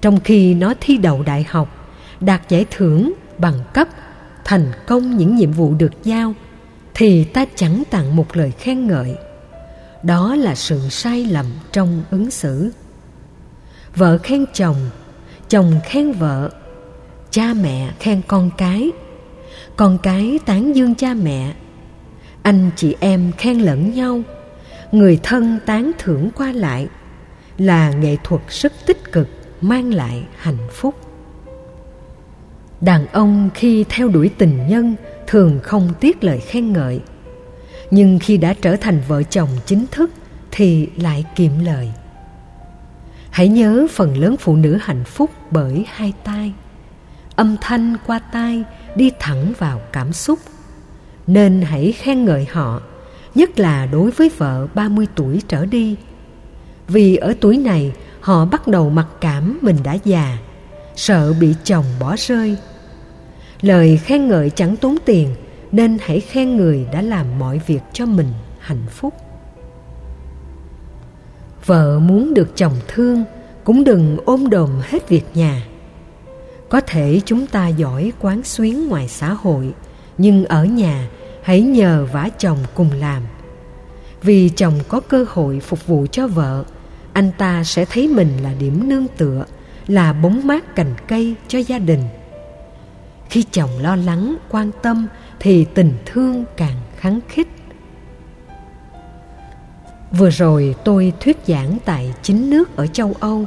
trong 0.00 0.20
khi 0.20 0.54
nó 0.54 0.74
thi 0.80 0.96
đậu 0.96 1.22
đại 1.22 1.44
học, 1.48 1.68
đạt 2.20 2.48
giải 2.48 2.66
thưởng 2.70 3.12
bằng 3.38 3.60
cấp, 3.74 3.88
thành 4.44 4.72
công 4.86 5.16
những 5.16 5.36
nhiệm 5.36 5.52
vụ 5.52 5.74
được 5.74 5.92
giao, 6.04 6.34
thì 6.94 7.24
ta 7.24 7.44
chẳng 7.54 7.82
tặng 7.90 8.16
một 8.16 8.36
lời 8.36 8.50
khen 8.50 8.86
ngợi. 8.86 9.14
Đó 10.02 10.34
là 10.36 10.54
sự 10.54 10.88
sai 10.90 11.24
lầm 11.24 11.46
trong 11.72 12.02
ứng 12.10 12.30
xử. 12.30 12.70
Vợ 13.96 14.18
khen 14.18 14.44
chồng 14.54 14.76
chồng 15.48 15.80
khen 15.84 16.12
vợ, 16.12 16.50
cha 17.30 17.54
mẹ 17.54 17.90
khen 18.00 18.22
con 18.28 18.50
cái 18.58 18.90
con 19.76 19.98
cái 19.98 20.38
tán 20.46 20.76
dương 20.76 20.94
cha 20.94 21.14
mẹ, 21.14 21.52
anh 22.42 22.70
chị 22.76 22.96
em 23.00 23.32
khen 23.38 23.58
lẫn 23.58 23.94
nhau, 23.94 24.22
người 24.92 25.20
thân 25.22 25.58
tán 25.66 25.92
thưởng 25.98 26.30
qua 26.36 26.52
lại 26.52 26.88
là 27.58 27.90
nghệ 27.90 28.16
thuật 28.24 28.42
rất 28.48 28.72
tích 28.86 29.12
cực 29.12 29.28
mang 29.60 29.94
lại 29.94 30.22
hạnh 30.36 30.68
phúc. 30.70 30.94
Đàn 32.80 33.06
ông 33.06 33.50
khi 33.54 33.84
theo 33.88 34.08
đuổi 34.08 34.30
tình 34.38 34.66
nhân 34.68 34.96
thường 35.26 35.60
không 35.62 35.92
tiếc 36.00 36.24
lời 36.24 36.40
khen 36.40 36.72
ngợi, 36.72 37.00
nhưng 37.90 38.18
khi 38.18 38.36
đã 38.36 38.54
trở 38.62 38.76
thành 38.76 39.00
vợ 39.08 39.22
chồng 39.22 39.48
chính 39.66 39.86
thức 39.90 40.10
thì 40.50 40.88
lại 40.96 41.24
kiệm 41.36 41.50
lời. 41.64 41.92
Hãy 43.30 43.48
nhớ 43.48 43.86
phần 43.90 44.16
lớn 44.16 44.36
phụ 44.40 44.56
nữ 44.56 44.78
hạnh 44.82 45.04
phúc 45.04 45.30
bởi 45.50 45.84
hai 45.88 46.12
tai. 46.24 46.52
Âm 47.36 47.56
thanh 47.60 47.96
qua 48.06 48.18
tai 48.18 48.64
đi 48.96 49.10
thẳng 49.18 49.52
vào 49.58 49.80
cảm 49.92 50.12
xúc. 50.12 50.38
Nên 51.26 51.62
hãy 51.62 51.92
khen 51.92 52.24
ngợi 52.24 52.46
họ, 52.52 52.82
nhất 53.34 53.58
là 53.58 53.86
đối 53.86 54.10
với 54.10 54.30
vợ 54.36 54.66
30 54.74 55.06
tuổi 55.14 55.42
trở 55.48 55.66
đi. 55.66 55.96
Vì 56.88 57.16
ở 57.16 57.34
tuổi 57.40 57.58
này 57.58 57.92
họ 58.26 58.44
bắt 58.44 58.68
đầu 58.68 58.90
mặc 58.90 59.06
cảm 59.20 59.58
mình 59.62 59.76
đã 59.82 59.98
già, 60.04 60.38
sợ 60.96 61.32
bị 61.40 61.54
chồng 61.64 61.84
bỏ 62.00 62.14
rơi. 62.18 62.56
Lời 63.60 63.96
khen 63.96 64.28
ngợi 64.28 64.50
chẳng 64.50 64.76
tốn 64.76 64.96
tiền 65.04 65.34
nên 65.72 65.98
hãy 66.00 66.20
khen 66.20 66.56
người 66.56 66.86
đã 66.92 67.02
làm 67.02 67.38
mọi 67.38 67.60
việc 67.66 67.80
cho 67.92 68.06
mình 68.06 68.32
hạnh 68.58 68.84
phúc. 68.90 69.14
Vợ 71.66 71.98
muốn 71.98 72.34
được 72.34 72.56
chồng 72.56 72.74
thương 72.88 73.24
cũng 73.64 73.84
đừng 73.84 74.18
ôm 74.24 74.50
đồm 74.50 74.70
hết 74.82 75.08
việc 75.08 75.24
nhà. 75.34 75.66
Có 76.68 76.80
thể 76.80 77.20
chúng 77.24 77.46
ta 77.46 77.68
giỏi 77.68 78.12
quán 78.20 78.42
xuyến 78.44 78.88
ngoài 78.88 79.08
xã 79.08 79.32
hội, 79.32 79.74
nhưng 80.18 80.44
ở 80.44 80.64
nhà 80.64 81.08
hãy 81.42 81.60
nhờ 81.60 82.06
vả 82.12 82.28
chồng 82.38 82.58
cùng 82.74 82.92
làm 82.92 83.22
vì 84.22 84.48
chồng 84.48 84.74
có 84.88 85.00
cơ 85.00 85.24
hội 85.28 85.60
phục 85.60 85.86
vụ 85.86 86.06
cho 86.12 86.26
vợ 86.26 86.64
anh 87.16 87.30
ta 87.38 87.64
sẽ 87.64 87.84
thấy 87.84 88.08
mình 88.08 88.28
là 88.42 88.50
điểm 88.58 88.88
nương 88.88 89.06
tựa, 89.16 89.44
là 89.86 90.12
bóng 90.12 90.46
mát 90.46 90.74
cành 90.76 90.94
cây 91.08 91.34
cho 91.48 91.58
gia 91.58 91.78
đình. 91.78 92.02
Khi 93.30 93.42
chồng 93.42 93.70
lo 93.80 93.96
lắng, 93.96 94.36
quan 94.48 94.70
tâm, 94.82 95.06
thì 95.40 95.66
tình 95.74 95.92
thương 96.06 96.44
càng 96.56 96.76
khắng 96.96 97.20
khích 97.28 97.48
vừa 100.12 100.30
rồi 100.30 100.74
tôi 100.84 101.12
thuyết 101.20 101.36
giảng 101.46 101.78
tại 101.84 102.14
chính 102.22 102.50
nước 102.50 102.76
ở 102.76 102.86
châu 102.86 103.14
âu. 103.20 103.44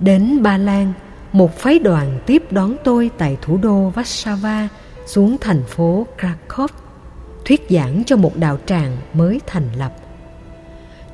Đến 0.00 0.42
ba 0.42 0.58
lan, 0.58 0.92
một 1.32 1.58
phái 1.58 1.78
đoàn 1.78 2.18
tiếp 2.26 2.42
đón 2.50 2.76
tôi 2.84 3.10
tại 3.18 3.36
thủ 3.42 3.56
đô 3.56 3.92
Warsaw 3.94 4.66
xuống 5.06 5.36
thành 5.40 5.62
phố 5.62 6.06
Krakow, 6.18 6.68
thuyết 7.44 7.66
giảng 7.70 8.02
cho 8.06 8.16
một 8.16 8.36
đạo 8.36 8.58
tràng 8.66 8.96
mới 9.12 9.40
thành 9.46 9.68
lập. 9.78 10.01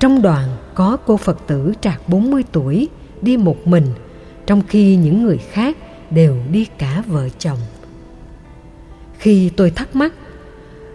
Trong 0.01 0.23
đoàn 0.23 0.49
có 0.75 0.97
cô 1.07 1.17
Phật 1.17 1.39
tử 1.47 1.73
trạc 1.81 2.09
40 2.09 2.45
tuổi 2.53 2.89
đi 3.23 3.37
một 3.37 3.67
mình, 3.67 3.87
trong 4.47 4.63
khi 4.69 4.97
những 4.97 5.23
người 5.23 5.39
khác 5.39 5.77
đều 6.11 6.37
đi 6.53 6.67
cả 6.79 7.03
vợ 7.07 7.29
chồng. 7.39 7.59
Khi 9.19 9.51
tôi 9.57 9.71
thắc 9.71 9.97
mắc 9.97 10.13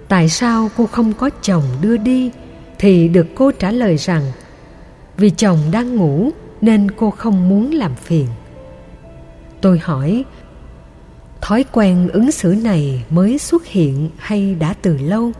tại 0.07 0.29
sao 0.29 0.69
cô 0.77 0.85
không 0.85 1.13
có 1.13 1.29
chồng 1.41 1.63
đưa 1.81 1.97
đi 1.97 2.31
thì 2.79 3.07
được 3.07 3.27
cô 3.35 3.51
trả 3.51 3.71
lời 3.71 3.97
rằng 3.97 4.31
vì 5.17 5.29
chồng 5.29 5.59
đang 5.71 5.95
ngủ 5.95 6.29
nên 6.61 6.91
cô 6.91 7.09
không 7.09 7.49
muốn 7.49 7.71
làm 7.71 7.95
phiền. 7.95 8.27
Tôi 9.61 9.79
hỏi 9.79 10.25
thói 11.41 11.65
quen 11.71 12.09
ứng 12.13 12.31
xử 12.31 12.55
này 12.63 13.03
mới 13.09 13.37
xuất 13.37 13.65
hiện 13.65 14.09
hay 14.17 14.55
đã 14.55 14.73
từ 14.81 14.97
lâu 14.97 15.31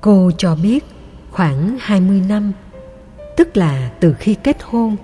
cô 0.00 0.30
cho 0.38 0.56
biết 0.62 0.84
khoảng 1.30 1.76
20 1.80 2.22
năm, 2.28 2.52
tức 3.36 3.56
là 3.56 3.90
từ 4.00 4.14
khi 4.18 4.34
kết 4.34 4.56
hôn, 4.62 4.96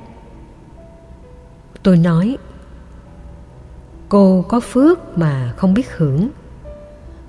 tôi 1.82 1.96
nói, 1.96 2.36
cô 4.08 4.44
có 4.48 4.60
phước 4.60 5.18
mà 5.18 5.52
không 5.56 5.74
biết 5.74 5.96
hưởng. 5.96 6.28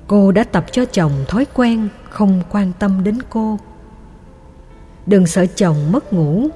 Cô 0.07 0.31
đã 0.31 0.43
tập 0.43 0.65
cho 0.71 0.86
chồng 0.86 1.12
thói 1.27 1.45
quen 1.53 1.88
không 2.10 2.41
quan 2.49 2.71
tâm 2.79 3.03
đến 3.03 3.19
cô. 3.29 3.60
Đừng 5.05 5.27
sợ 5.27 5.45
chồng 5.45 5.91
mất 5.91 6.13
ngủ. 6.13 6.47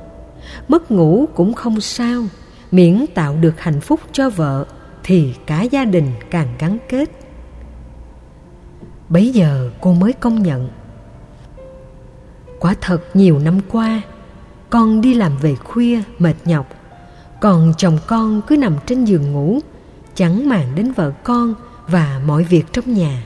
Mất 0.67 0.91
ngủ 0.91 1.25
cũng 1.35 1.53
không 1.53 1.81
sao. 1.81 2.23
Miễn 2.71 3.05
tạo 3.15 3.35
được 3.35 3.59
hạnh 3.59 3.81
phúc 3.81 3.99
cho 4.11 4.29
vợ 4.29 4.65
thì 5.03 5.33
cả 5.45 5.61
gia 5.61 5.85
đình 5.85 6.11
càng 6.29 6.47
gắn 6.59 6.77
kết. 6.89 7.09
Bấy 9.09 9.29
giờ 9.29 9.69
cô 9.81 9.93
mới 9.93 10.13
công 10.13 10.43
nhận 10.43 10.69
quả 12.61 12.75
thật 12.81 13.01
nhiều 13.13 13.39
năm 13.39 13.59
qua. 13.71 14.01
Con 14.69 15.01
đi 15.01 15.13
làm 15.13 15.37
về 15.37 15.55
khuya, 15.55 16.01
mệt 16.19 16.35
nhọc. 16.45 16.67
Còn 17.41 17.73
chồng 17.77 17.97
con 18.07 18.41
cứ 18.47 18.57
nằm 18.57 18.75
trên 18.85 19.05
giường 19.05 19.31
ngủ, 19.31 19.59
chẳng 20.15 20.49
màng 20.49 20.75
đến 20.75 20.91
vợ 20.91 21.11
con 21.23 21.53
và 21.87 22.21
mọi 22.25 22.43
việc 22.43 22.65
trong 22.73 22.93
nhà. 22.93 23.23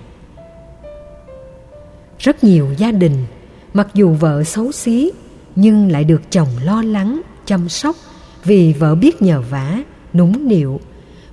Rất 2.20 2.44
nhiều 2.44 2.68
gia 2.78 2.92
đình, 2.92 3.26
mặc 3.74 3.88
dù 3.94 4.14
vợ 4.14 4.44
xấu 4.44 4.72
xí, 4.72 5.12
nhưng 5.56 5.92
lại 5.92 6.04
được 6.04 6.22
chồng 6.32 6.50
lo 6.64 6.82
lắng, 6.82 7.22
chăm 7.46 7.70
sóc 7.70 7.96
vì 8.44 8.74
vợ 8.74 8.96
biết 8.96 9.22
nhờ 9.22 9.42
vả, 9.42 9.82
núng 10.14 10.48
nịu 10.48 10.80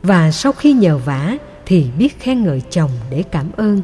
và 0.02 0.30
sau 0.30 0.52
khi 0.52 0.72
nhờ 0.72 0.98
vả 0.98 1.36
thì 1.66 1.86
biết 1.98 2.20
khen 2.20 2.44
ngợi 2.44 2.62
chồng 2.70 2.90
để 3.10 3.22
cảm 3.22 3.50
ơn. 3.56 3.80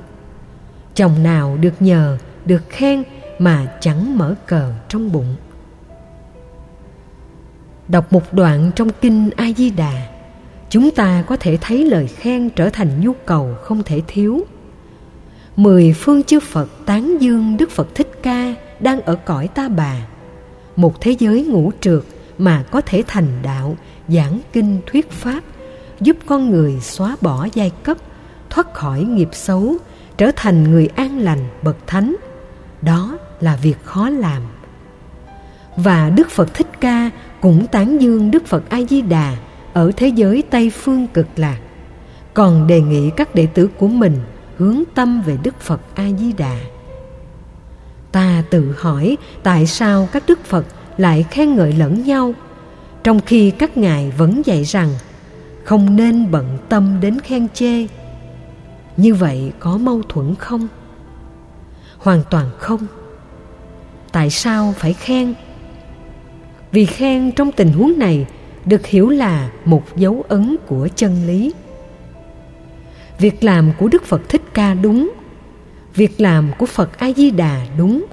Chồng 0.94 1.22
nào 1.22 1.56
được 1.60 1.82
nhờ, 1.82 2.18
được 2.44 2.62
khen 2.68 3.04
mà 3.38 3.66
chẳng 3.80 4.18
mở 4.18 4.34
cờ 4.46 4.72
trong 4.88 5.12
bụng. 5.12 5.36
Đọc 7.88 8.12
một 8.12 8.32
đoạn 8.32 8.70
trong 8.76 8.88
kinh 9.00 9.30
a 9.36 9.46
di 9.56 9.70
đà 9.70 10.08
chúng 10.70 10.90
ta 10.90 11.24
có 11.26 11.36
thể 11.36 11.58
thấy 11.60 11.84
lời 11.84 12.06
khen 12.06 12.50
trở 12.50 12.70
thành 12.70 13.00
nhu 13.00 13.12
cầu 13.26 13.54
không 13.62 13.82
thể 13.82 14.02
thiếu. 14.06 14.40
Mười 15.56 15.92
phương 15.92 16.22
chư 16.22 16.40
phật 16.40 16.68
tán 16.86 17.16
dương 17.20 17.56
đức 17.56 17.70
phật 17.70 17.94
thích 17.94 18.10
ca 18.22 18.54
đang 18.80 19.00
ở 19.00 19.14
cõi 19.14 19.48
ta 19.48 19.68
bà, 19.68 20.06
một 20.76 21.00
thế 21.00 21.16
giới 21.18 21.44
ngũ 21.44 21.72
trượt 21.80 22.02
mà 22.38 22.64
có 22.70 22.80
thể 22.80 23.02
thành 23.06 23.28
đạo, 23.42 23.76
giảng 24.08 24.40
kinh, 24.52 24.80
thuyết 24.86 25.10
pháp, 25.10 25.40
giúp 26.00 26.16
con 26.26 26.50
người 26.50 26.80
xóa 26.80 27.16
bỏ 27.20 27.48
giai 27.54 27.72
cấp, 27.82 27.96
thoát 28.50 28.74
khỏi 28.74 29.02
nghiệp 29.02 29.28
xấu, 29.32 29.76
trở 30.16 30.30
thành 30.36 30.70
người 30.70 30.86
an 30.86 31.18
lành, 31.18 31.48
bậc 31.62 31.76
thánh. 31.86 32.16
Đó 32.82 33.18
là 33.40 33.56
việc 33.56 33.84
khó 33.84 34.08
làm. 34.08 34.42
Và 35.76 36.10
đức 36.10 36.30
phật 36.30 36.54
thích 36.54 36.80
ca 36.80 37.10
cũng 37.40 37.66
tán 37.66 38.02
dương 38.02 38.30
đức 38.30 38.46
phật 38.46 38.70
a 38.70 38.80
di 38.90 39.02
đà 39.02 39.36
ở 39.72 39.92
thế 39.96 40.08
giới 40.08 40.42
tây 40.50 40.70
phương 40.70 41.06
cực 41.06 41.26
lạc 41.36 41.58
còn 42.34 42.66
đề 42.66 42.80
nghị 42.80 43.10
các 43.10 43.34
đệ 43.34 43.46
tử 43.46 43.68
của 43.78 43.88
mình 43.88 44.18
hướng 44.56 44.82
tâm 44.94 45.22
về 45.22 45.38
đức 45.42 45.60
phật 45.60 45.80
a 45.94 46.10
di 46.18 46.32
đà 46.32 46.58
ta 48.12 48.42
tự 48.50 48.74
hỏi 48.78 49.16
tại 49.42 49.66
sao 49.66 50.08
các 50.12 50.22
đức 50.26 50.44
phật 50.44 50.66
lại 50.96 51.24
khen 51.30 51.54
ngợi 51.54 51.72
lẫn 51.72 52.04
nhau, 52.04 52.34
trong 53.04 53.20
khi 53.20 53.50
các 53.50 53.76
ngài 53.76 54.10
vẫn 54.10 54.42
dạy 54.44 54.64
rằng 54.64 54.94
không 55.64 55.96
nên 55.96 56.30
bận 56.30 56.58
tâm 56.68 56.98
đến 57.00 57.20
khen 57.20 57.48
chê. 57.48 57.86
Như 58.96 59.14
vậy 59.14 59.52
có 59.58 59.76
mâu 59.78 60.02
thuẫn 60.08 60.34
không? 60.34 60.68
Hoàn 61.98 62.22
toàn 62.30 62.50
không 62.58 62.86
tại 64.12 64.30
sao 64.30 64.74
phải 64.78 64.92
khen? 64.92 65.34
Vì 66.72 66.86
khen 66.86 67.32
trong 67.32 67.52
tình 67.52 67.72
huống 67.72 67.98
này 67.98 68.26
được 68.64 68.86
hiểu 68.86 69.08
là 69.08 69.50
một 69.64 69.96
dấu 69.96 70.24
ấn 70.28 70.56
của 70.66 70.88
chân 70.96 71.26
lý. 71.26 71.52
Việc 73.18 73.44
làm 73.44 73.72
của 73.78 73.88
đức 73.88 74.04
phật 74.04 74.28
thích 74.28 74.42
ca 74.54 74.74
đúng, 74.74 75.12
việc 75.94 76.20
làm 76.20 76.50
của 76.58 76.66
phật 76.66 76.98
a 76.98 77.12
di 77.16 77.30
đà 77.30 77.66
đúng, 77.78 78.04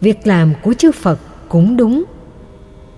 việc 0.00 0.26
làm 0.26 0.52
của 0.62 0.74
chư 0.74 0.92
phật 0.92 1.18
cũng 1.48 1.76
đúng. 1.76 2.04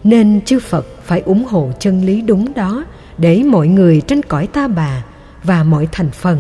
Nên 0.05 0.41
chư 0.45 0.61
phật 0.61 0.87
phải 1.03 1.21
ủng 1.21 1.45
hộ 1.45 1.71
chân 1.79 2.05
lý 2.05 2.23
đúng 2.23 2.55
đó 2.55 2.85
để 3.19 3.43
mọi 3.43 3.69
người 3.69 4.01
trên 4.01 4.23
cõi 4.23 4.47
ta 4.47 4.69
bà 4.69 5.05
và 5.45 5.63
mọi 5.63 5.89
thành 5.93 6.11
phần 6.11 6.39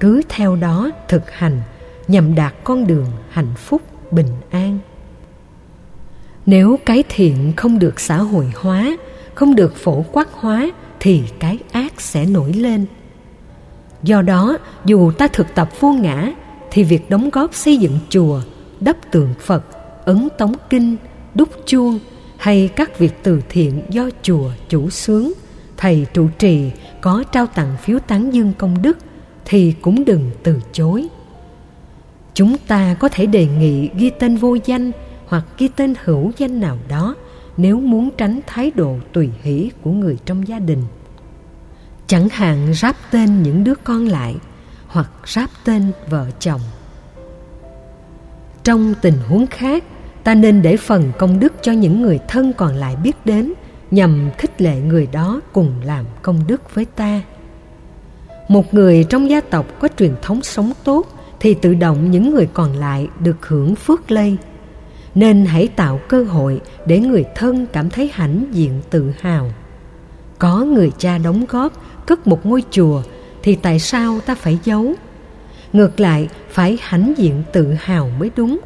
cứ 0.00 0.22
theo 0.28 0.56
đó 0.56 0.90
thực 1.08 1.30
hành 1.30 1.62
nhằm 2.08 2.34
đạt 2.34 2.54
con 2.64 2.86
đường 2.86 3.06
hạnh 3.30 3.54
phúc 3.56 3.82
bình 4.10 4.28
an 4.50 4.78
nếu 6.46 6.78
cái 6.86 7.04
thiện 7.08 7.52
không 7.56 7.78
được 7.78 8.00
xã 8.00 8.16
hội 8.16 8.52
hóa, 8.54 8.96
không 9.34 9.54
được 9.54 9.76
phổ 9.76 10.04
quát 10.12 10.28
hóa, 10.32 10.70
thì 11.00 11.22
cái 11.38 11.58
ác 11.72 12.00
sẽ 12.00 12.26
nổi 12.26 12.52
lên. 12.52 12.86
Do 14.02 14.22
đó, 14.22 14.58
dù 14.84 15.12
ta 15.12 15.28
thực 15.28 15.54
tập 15.54 15.68
vô 15.80 15.92
ngã, 15.92 16.32
thì 16.70 16.84
việc 16.84 17.10
đóng 17.10 17.30
góp 17.30 17.54
xây 17.54 17.76
dựng 17.76 17.98
chùa, 18.08 18.40
đắp 18.80 18.96
tượng 19.10 19.34
phật, 19.40 19.64
ấn 20.04 20.28
tống 20.38 20.54
kinh, 20.70 20.96
đúc 21.34 21.48
chuông, 21.66 21.98
hay 22.36 22.70
các 22.76 22.98
việc 22.98 23.12
từ 23.22 23.40
thiện 23.48 23.82
do 23.90 24.10
chùa 24.22 24.50
chủ 24.68 24.90
xướng 24.90 25.28
thầy 25.76 26.06
trụ 26.14 26.28
trì, 26.38 26.70
có 27.00 27.24
trao 27.32 27.46
tặng 27.46 27.76
phiếu 27.82 27.98
tán 27.98 28.34
dương 28.34 28.52
công 28.58 28.82
đức, 28.82 28.98
thì 29.44 29.74
cũng 29.82 30.04
đừng 30.04 30.30
từ 30.42 30.60
chối. 30.72 31.06
Chúng 32.34 32.56
ta 32.58 32.96
có 33.00 33.08
thể 33.08 33.26
đề 33.26 33.46
nghị 33.46 33.90
ghi 33.98 34.10
tên 34.10 34.36
vô 34.36 34.56
danh 34.64 34.90
hoặc 35.26 35.44
ghi 35.58 35.68
tên 35.68 35.94
hữu 36.04 36.32
danh 36.36 36.60
nào 36.60 36.78
đó 36.88 37.14
nếu 37.56 37.80
muốn 37.80 38.10
tránh 38.16 38.40
thái 38.46 38.70
độ 38.70 38.96
tùy 39.12 39.30
hỷ 39.42 39.70
của 39.82 39.90
người 39.90 40.18
trong 40.24 40.48
gia 40.48 40.58
đình. 40.58 40.82
Chẳng 42.06 42.28
hạn 42.28 42.74
ráp 42.74 42.96
tên 43.10 43.42
những 43.42 43.64
đứa 43.64 43.74
con 43.74 44.06
lại 44.06 44.36
hoặc 44.86 45.10
ráp 45.26 45.50
tên 45.64 45.92
vợ 46.08 46.26
chồng. 46.38 46.60
Trong 48.64 48.94
tình 49.02 49.18
huống 49.28 49.46
khác, 49.46 49.84
ta 50.24 50.34
nên 50.34 50.62
để 50.62 50.76
phần 50.76 51.12
công 51.18 51.40
đức 51.40 51.52
cho 51.62 51.72
những 51.72 52.02
người 52.02 52.18
thân 52.28 52.52
còn 52.52 52.74
lại 52.74 52.96
biết 52.96 53.16
đến 53.24 53.52
nhằm 53.90 54.30
khích 54.38 54.62
lệ 54.62 54.80
người 54.80 55.06
đó 55.12 55.40
cùng 55.52 55.72
làm 55.84 56.04
công 56.22 56.40
đức 56.46 56.74
với 56.74 56.84
ta. 56.84 57.22
Một 58.48 58.74
người 58.74 59.04
trong 59.04 59.30
gia 59.30 59.40
tộc 59.40 59.66
có 59.80 59.88
truyền 59.98 60.14
thống 60.22 60.42
sống 60.42 60.72
tốt 60.84 61.06
thì 61.40 61.54
tự 61.54 61.74
động 61.74 62.10
những 62.10 62.34
người 62.34 62.48
còn 62.52 62.72
lại 62.72 63.08
được 63.20 63.46
hưởng 63.46 63.74
phước 63.74 64.10
lây 64.10 64.36
nên 65.14 65.44
hãy 65.44 65.68
tạo 65.68 66.00
cơ 66.08 66.24
hội 66.24 66.60
để 66.86 66.98
người 66.98 67.24
thân 67.34 67.66
cảm 67.72 67.90
thấy 67.90 68.10
hãnh 68.14 68.44
diện 68.52 68.80
tự 68.90 69.12
hào. 69.20 69.50
Có 70.38 70.64
người 70.64 70.92
cha 70.98 71.18
đóng 71.18 71.44
góp, 71.48 71.72
cất 72.06 72.26
một 72.26 72.46
ngôi 72.46 72.62
chùa, 72.70 73.02
thì 73.42 73.54
tại 73.54 73.78
sao 73.78 74.20
ta 74.20 74.34
phải 74.34 74.58
giấu? 74.64 74.94
Ngược 75.72 76.00
lại, 76.00 76.28
phải 76.50 76.78
hãnh 76.80 77.14
diện 77.16 77.42
tự 77.52 77.74
hào 77.78 78.10
mới 78.18 78.30
đúng. 78.36 78.58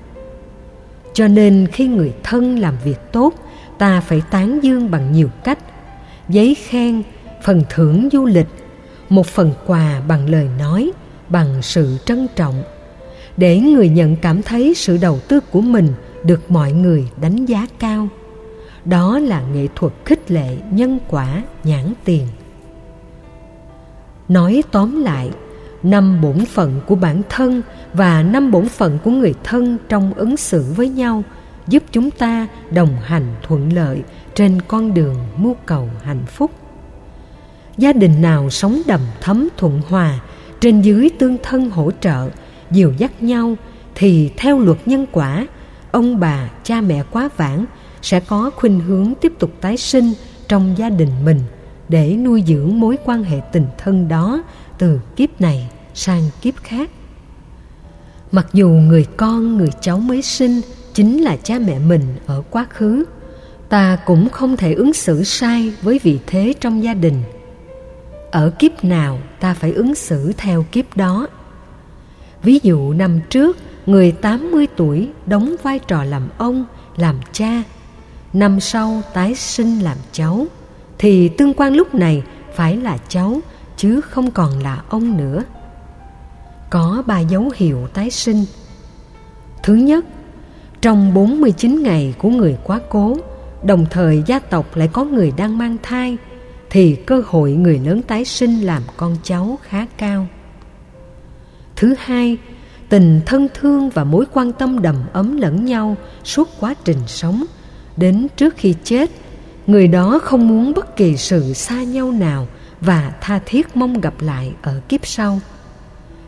Cho 1.15 1.29
nên 1.29 1.67
khi 1.73 1.87
người 1.87 2.13
thân 2.23 2.59
làm 2.59 2.75
việc 2.85 2.99
tốt, 3.13 3.35
ta 3.79 4.01
phải 4.01 4.23
tán 4.31 4.61
dương 4.63 4.91
bằng 4.91 5.13
nhiều 5.13 5.29
cách. 5.45 5.59
Giấy 6.29 6.55
khen, 6.55 7.03
phần 7.43 7.63
thưởng 7.71 8.09
du 8.13 8.27
lịch, 8.27 8.47
một 9.09 9.27
phần 9.27 9.53
quà 9.67 10.01
bằng 10.09 10.29
lời 10.31 10.49
nói, 10.59 10.93
bằng 11.29 11.63
sự 11.63 11.97
trân 12.05 12.27
trọng. 12.37 12.63
Để 13.37 13.61
người 13.61 13.89
nhận 13.89 14.17
cảm 14.17 14.43
thấy 14.43 14.75
sự 14.75 14.97
đầu 14.97 15.19
tư 15.29 15.41
của 15.41 15.61
mình 15.61 15.89
được 16.25 16.51
mọi 16.51 16.73
người 16.73 17.09
đánh 17.21 17.47
giá 17.47 17.67
cao. 17.79 18.09
Đó 18.85 19.19
là 19.19 19.43
nghệ 19.43 19.69
thuật 19.75 19.93
khích 20.05 20.31
lệ 20.31 20.57
nhân 20.71 20.99
quả 21.09 21.43
nhãn 21.65 21.93
tiền. 22.05 22.27
Nói 24.29 24.63
tóm 24.71 25.03
lại, 25.03 25.31
năm 25.83 26.21
bổn 26.21 26.45
phận 26.45 26.81
của 26.87 26.95
bản 26.95 27.23
thân 27.29 27.63
và 27.93 28.23
năm 28.23 28.51
bổn 28.51 28.69
phận 28.69 28.99
của 29.05 29.11
người 29.11 29.35
thân 29.45 29.79
trong 29.89 30.15
ứng 30.15 30.37
xử 30.37 30.65
với 30.77 30.89
nhau 30.89 31.23
giúp 31.69 31.83
chúng 31.93 32.11
ta 32.11 32.47
đồng 32.71 32.97
hành 33.03 33.35
thuận 33.43 33.73
lợi 33.73 34.03
trên 34.35 34.63
con 34.69 34.95
đường 34.95 35.17
mưu 35.37 35.57
cầu 35.67 35.91
hạnh 36.03 36.27
phúc. 36.27 36.51
Gia 37.79 37.93
đình 37.93 38.23
nào 38.23 38.51
sống 38.51 38.83
đầm 38.87 39.01
thấm 39.21 39.49
thuận 39.57 39.81
hòa, 39.89 40.21
trên 40.61 40.81
dưới 40.81 41.11
tương 41.19 41.37
thân 41.43 41.71
hỗ 41.71 41.91
trợ, 42.01 42.29
dìu 42.71 42.93
dắt 42.99 43.23
nhau 43.23 43.57
thì 43.95 44.31
theo 44.37 44.59
luật 44.59 44.79
nhân 44.87 45.07
quả 45.13 45.47
ông 45.93 46.21
bà, 46.21 46.51
cha 46.65 46.81
mẹ 46.81 47.03
quá 47.11 47.29
vãng 47.37 47.65
sẽ 48.03 48.21
có 48.21 48.51
khuynh 48.57 48.81
hướng 48.81 49.15
tiếp 49.21 49.33
tục 49.39 49.51
tái 49.61 49.77
sinh 49.77 50.13
trong 50.49 50.75
gia 50.79 50.91
đình 50.91 51.11
mình 51.25 51.41
để 51.89 52.17
nuôi 52.17 52.45
dưỡng 52.47 52.81
mối 52.81 52.97
quan 53.05 53.25
hệ 53.25 53.41
tình 53.53 53.67
thân 53.79 54.09
đó 54.09 54.43
từ 54.79 55.01
kiếp 55.17 55.41
này 55.41 55.71
sang 55.95 56.23
kiếp 56.43 56.55
khác. 56.57 56.91
Mặc 58.33 58.47
dù 58.53 58.69
người 58.69 59.07
con, 59.17 59.57
người 59.57 59.71
cháu 59.81 59.99
mới 59.99 60.23
sinh 60.23 60.61
chính 60.95 61.23
là 61.23 61.37
cha 61.37 61.59
mẹ 61.59 61.79
mình 61.79 62.03
ở 62.27 62.43
quá 62.51 62.67
khứ, 62.71 63.05
ta 63.69 63.99
cũng 64.07 64.29
không 64.29 64.57
thể 64.57 64.75
ứng 64.75 64.93
xử 64.93 65.25
sai 65.25 65.73
với 65.83 66.01
vị 66.03 66.19
thế 66.27 66.55
trong 66.61 66.83
gia 66.83 66.95
đình. 66.95 67.23
Ở 68.31 68.51
kiếp 68.59 68.85
nào 68.85 69.19
ta 69.41 69.55
phải 69.55 69.73
ứng 69.73 69.95
xử 69.95 70.33
theo 70.37 70.65
kiếp 70.73 70.97
đó. 70.97 71.27
Ví 72.43 72.59
dụ 72.63 72.93
năm 72.93 73.21
trước 73.31 73.57
người 73.89 74.13
80 74.13 74.67
tuổi 74.77 75.09
đóng 75.27 75.57
vai 75.63 75.79
trò 75.79 76.05
làm 76.05 76.29
ông, 76.39 76.65
làm 76.97 77.21
cha. 77.33 77.63
Năm 78.33 78.61
sau 78.61 79.03
tái 79.15 79.35
sinh 79.35 79.79
làm 79.79 79.97
cháu, 80.13 80.47
thì 80.99 81.29
tương 81.29 81.55
quan 81.55 81.75
lúc 81.75 81.95
này 81.95 82.23
phải 82.55 82.77
là 82.77 82.99
cháu 83.09 83.41
chứ 83.77 84.01
không 84.01 84.31
còn 84.31 84.63
là 84.63 84.83
ông 84.89 85.17
nữa. 85.17 85.43
Có 86.71 87.03
ba 87.07 87.21
dấu 87.21 87.51
hiệu 87.57 87.89
tái 87.95 88.11
sinh. 88.11 88.45
Thứ 89.63 89.75
nhất, 89.75 90.05
trong 90.81 91.15
49 91.15 91.83
ngày 91.83 92.15
của 92.19 92.31
người 92.31 92.57
quá 92.65 92.81
cố, 92.89 93.17
đồng 93.63 93.87
thời 93.91 94.23
gia 94.27 94.39
tộc 94.39 94.77
lại 94.77 94.89
có 94.93 95.05
người 95.05 95.33
đang 95.37 95.59
mang 95.59 95.77
thai, 95.83 96.17
thì 96.71 96.95
cơ 96.95 97.23
hội 97.27 97.53
người 97.53 97.79
lớn 97.79 98.03
tái 98.03 98.25
sinh 98.25 98.61
làm 98.61 98.83
con 98.97 99.17
cháu 99.23 99.59
khá 99.63 99.87
cao. 99.99 100.27
Thứ 101.77 101.95
hai, 101.99 102.39
tình 102.89 103.21
thân 103.27 103.49
thương 103.55 103.91
và 103.91 104.05
mối 104.05 104.25
quan 104.33 104.53
tâm 104.53 104.83
đầm 104.83 104.97
ấm 105.13 105.37
lẫn 105.37 105.65
nhau 105.65 105.97
suốt 106.25 106.49
quá 106.61 106.75
trình 106.85 106.99
sống. 107.07 107.45
Đến 107.97 108.27
trước 108.37 108.55
khi 108.57 108.75
chết, 108.85 109.11
người 109.67 109.89
đó 109.89 110.19
không 110.23 110.49
muốn 110.49 110.73
bất 110.75 110.97
kỳ 110.97 111.17
sự 111.17 111.53
xa 111.53 111.83
nhau 111.83 112.13
nào 112.13 112.49
và 112.81 113.13
tha 113.21 113.41
thiết 113.47 113.77
mong 113.77 114.01
gặp 114.01 114.15
lại 114.21 114.53
ở 114.63 114.81
kiếp 114.89 115.07
sau. 115.07 115.41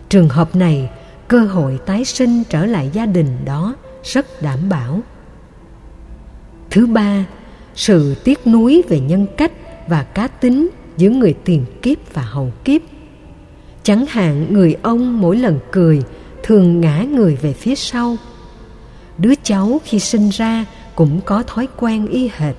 Trường 0.08 0.28
hợp 0.28 0.56
này, 0.56 0.90
cơ 1.28 1.40
hội 1.40 1.78
tái 1.86 2.04
sinh 2.04 2.42
trở 2.48 2.66
lại 2.66 2.90
gia 2.92 3.06
đình 3.06 3.36
đó 3.44 3.74
rất 4.04 4.42
đảm 4.42 4.68
bảo. 4.68 5.00
Thứ 6.70 6.86
ba, 6.86 7.24
sự 7.74 8.14
tiếc 8.24 8.46
nuối 8.46 8.82
về 8.88 9.00
nhân 9.00 9.26
cách 9.36 9.52
và 9.88 10.02
cá 10.02 10.26
tính 10.26 10.68
giữa 10.96 11.10
người 11.10 11.34
tiền 11.44 11.64
kiếp 11.82 12.14
và 12.14 12.22
hậu 12.22 12.52
kiếp. 12.64 12.80
Chẳng 13.82 14.06
hạn, 14.08 14.46
người 14.50 14.76
ông 14.82 15.20
mỗi 15.20 15.36
lần 15.36 15.58
cười 15.72 16.02
thường 16.42 16.80
ngã 16.80 17.02
người 17.02 17.36
về 17.36 17.52
phía 17.52 17.74
sau. 17.74 18.16
Đứa 19.18 19.34
cháu 19.42 19.80
khi 19.84 19.98
sinh 19.98 20.28
ra 20.28 20.64
cũng 20.94 21.20
có 21.20 21.42
thói 21.42 21.68
quen 21.76 22.06
y 22.06 22.30
hệt. 22.36 22.54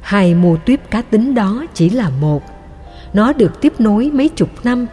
Hai 0.00 0.34
mô 0.34 0.56
tuyếp 0.56 0.90
cá 0.90 1.02
tính 1.02 1.34
đó 1.34 1.66
chỉ 1.74 1.90
là 1.90 2.10
một. 2.20 2.42
Nó 3.12 3.32
được 3.32 3.60
tiếp 3.60 3.72
nối 3.78 4.10
mấy 4.10 4.28
chục 4.28 4.64
năm. 4.64 4.86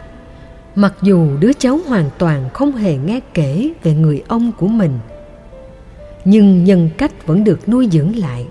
Mặc 0.74 0.94
dù 1.02 1.36
đứa 1.40 1.52
cháu 1.52 1.80
hoàn 1.86 2.10
toàn 2.18 2.50
không 2.54 2.72
hề 2.72 2.96
nghe 2.96 3.20
kể 3.34 3.72
về 3.82 3.94
người 3.94 4.22
ông 4.28 4.52
của 4.52 4.66
mình, 4.66 4.98
nhưng 6.24 6.64
nhân 6.64 6.90
cách 6.98 7.26
vẫn 7.26 7.44
được 7.44 7.68
nuôi 7.68 7.88
dưỡng 7.92 8.16
lại. 8.16 8.46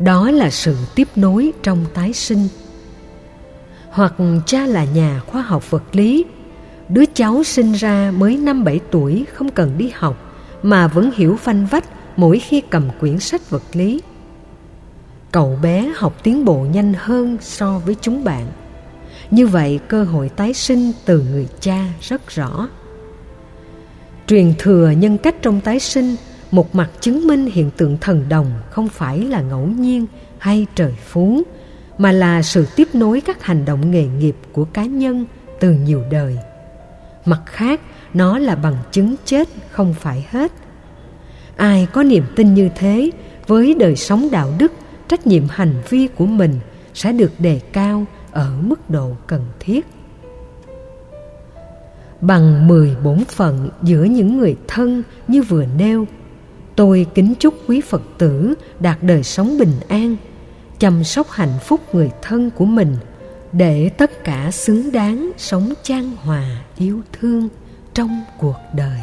Đó 0.00 0.30
là 0.30 0.50
sự 0.50 0.76
tiếp 0.94 1.08
nối 1.16 1.52
trong 1.62 1.84
tái 1.94 2.12
sinh. 2.12 2.48
Hoặc 3.90 4.14
cha 4.46 4.66
là 4.66 4.84
nhà 4.84 5.20
khoa 5.26 5.42
học 5.42 5.70
vật 5.70 5.82
lý 5.92 6.24
đứa 6.88 7.04
cháu 7.14 7.44
sinh 7.44 7.72
ra 7.72 8.12
mới 8.16 8.36
năm 8.36 8.64
bảy 8.64 8.80
tuổi 8.90 9.26
không 9.32 9.48
cần 9.48 9.78
đi 9.78 9.92
học, 9.94 10.16
mà 10.62 10.86
vẫn 10.86 11.10
hiểu 11.14 11.36
phanh 11.36 11.66
vách 11.66 11.84
mỗi 12.16 12.38
khi 12.38 12.62
cầm 12.70 12.88
quyển 13.00 13.18
sách 13.18 13.50
vật 13.50 13.62
lý. 13.72 14.00
Cậu 15.32 15.58
bé 15.62 15.92
học 15.96 16.16
tiến 16.22 16.44
bộ 16.44 16.66
nhanh 16.72 16.94
hơn 16.96 17.38
so 17.40 17.78
với 17.78 17.96
chúng 18.00 18.24
bạn. 18.24 18.46
Như 19.30 19.46
vậy, 19.46 19.80
cơ 19.88 20.04
hội 20.04 20.28
tái 20.28 20.54
sinh 20.54 20.92
từ 21.04 21.22
người 21.30 21.48
cha 21.60 21.84
rất 22.00 22.30
rõ. 22.30 22.68
Truyền 24.26 24.54
thừa 24.58 24.90
nhân 24.90 25.18
cách 25.18 25.34
trong 25.42 25.60
tái 25.60 25.80
sinh, 25.80 26.16
một 26.50 26.74
mặt 26.74 26.90
chứng 27.00 27.26
minh 27.26 27.46
hiện 27.46 27.70
tượng 27.76 27.98
thần 28.00 28.28
đồng 28.28 28.50
không 28.70 28.88
phải 28.88 29.24
là 29.24 29.40
ngẫu 29.40 29.66
nhiên 29.66 30.06
hay 30.38 30.66
trời 30.74 30.94
phú, 31.06 31.42
mà 31.98 32.12
là 32.12 32.42
sự 32.42 32.66
tiếp 32.76 32.88
nối 32.94 33.20
các 33.20 33.44
hành 33.44 33.64
động 33.64 33.90
nghề 33.90 34.06
nghiệp 34.06 34.36
của 34.52 34.64
cá 34.64 34.84
nhân 34.84 35.26
từ 35.60 35.70
nhiều 35.70 36.02
đời 36.10 36.38
mặt 37.28 37.42
khác, 37.46 37.80
nó 38.14 38.38
là 38.38 38.54
bằng 38.54 38.76
chứng 38.92 39.14
chết, 39.24 39.48
không 39.70 39.94
phải 39.94 40.26
hết. 40.30 40.52
Ai 41.56 41.86
có 41.92 42.02
niềm 42.02 42.24
tin 42.36 42.54
như 42.54 42.68
thế, 42.76 43.10
với 43.46 43.74
đời 43.74 43.96
sống 43.96 44.28
đạo 44.30 44.52
đức, 44.58 44.72
trách 45.08 45.26
nhiệm 45.26 45.42
hành 45.50 45.74
vi 45.88 46.08
của 46.16 46.26
mình 46.26 46.60
sẽ 46.94 47.12
được 47.12 47.32
đề 47.38 47.60
cao 47.72 48.04
ở 48.30 48.50
mức 48.60 48.90
độ 48.90 49.16
cần 49.26 49.44
thiết. 49.60 49.86
Bằng 52.20 52.68
mười 52.68 52.96
bổn 53.04 53.24
phận 53.24 53.68
giữa 53.82 54.04
những 54.04 54.38
người 54.38 54.56
thân 54.68 55.02
như 55.28 55.42
vừa 55.42 55.64
nêu, 55.78 56.06
tôi 56.76 57.06
kính 57.14 57.34
chúc 57.38 57.54
quý 57.66 57.80
phật 57.80 58.02
tử 58.18 58.54
đạt 58.80 59.02
đời 59.02 59.22
sống 59.22 59.58
bình 59.58 59.72
an, 59.88 60.16
chăm 60.78 61.04
sóc 61.04 61.30
hạnh 61.30 61.58
phúc 61.62 61.80
người 61.94 62.10
thân 62.22 62.50
của 62.50 62.64
mình 62.64 62.96
để 63.52 63.90
tất 63.98 64.24
cả 64.24 64.50
xứng 64.50 64.92
đáng 64.92 65.30
sống 65.36 65.72
chan 65.82 66.10
hòa 66.22 66.64
yêu 66.76 67.00
thương 67.12 67.48
trong 67.94 68.24
cuộc 68.38 68.56
đời. 68.74 69.00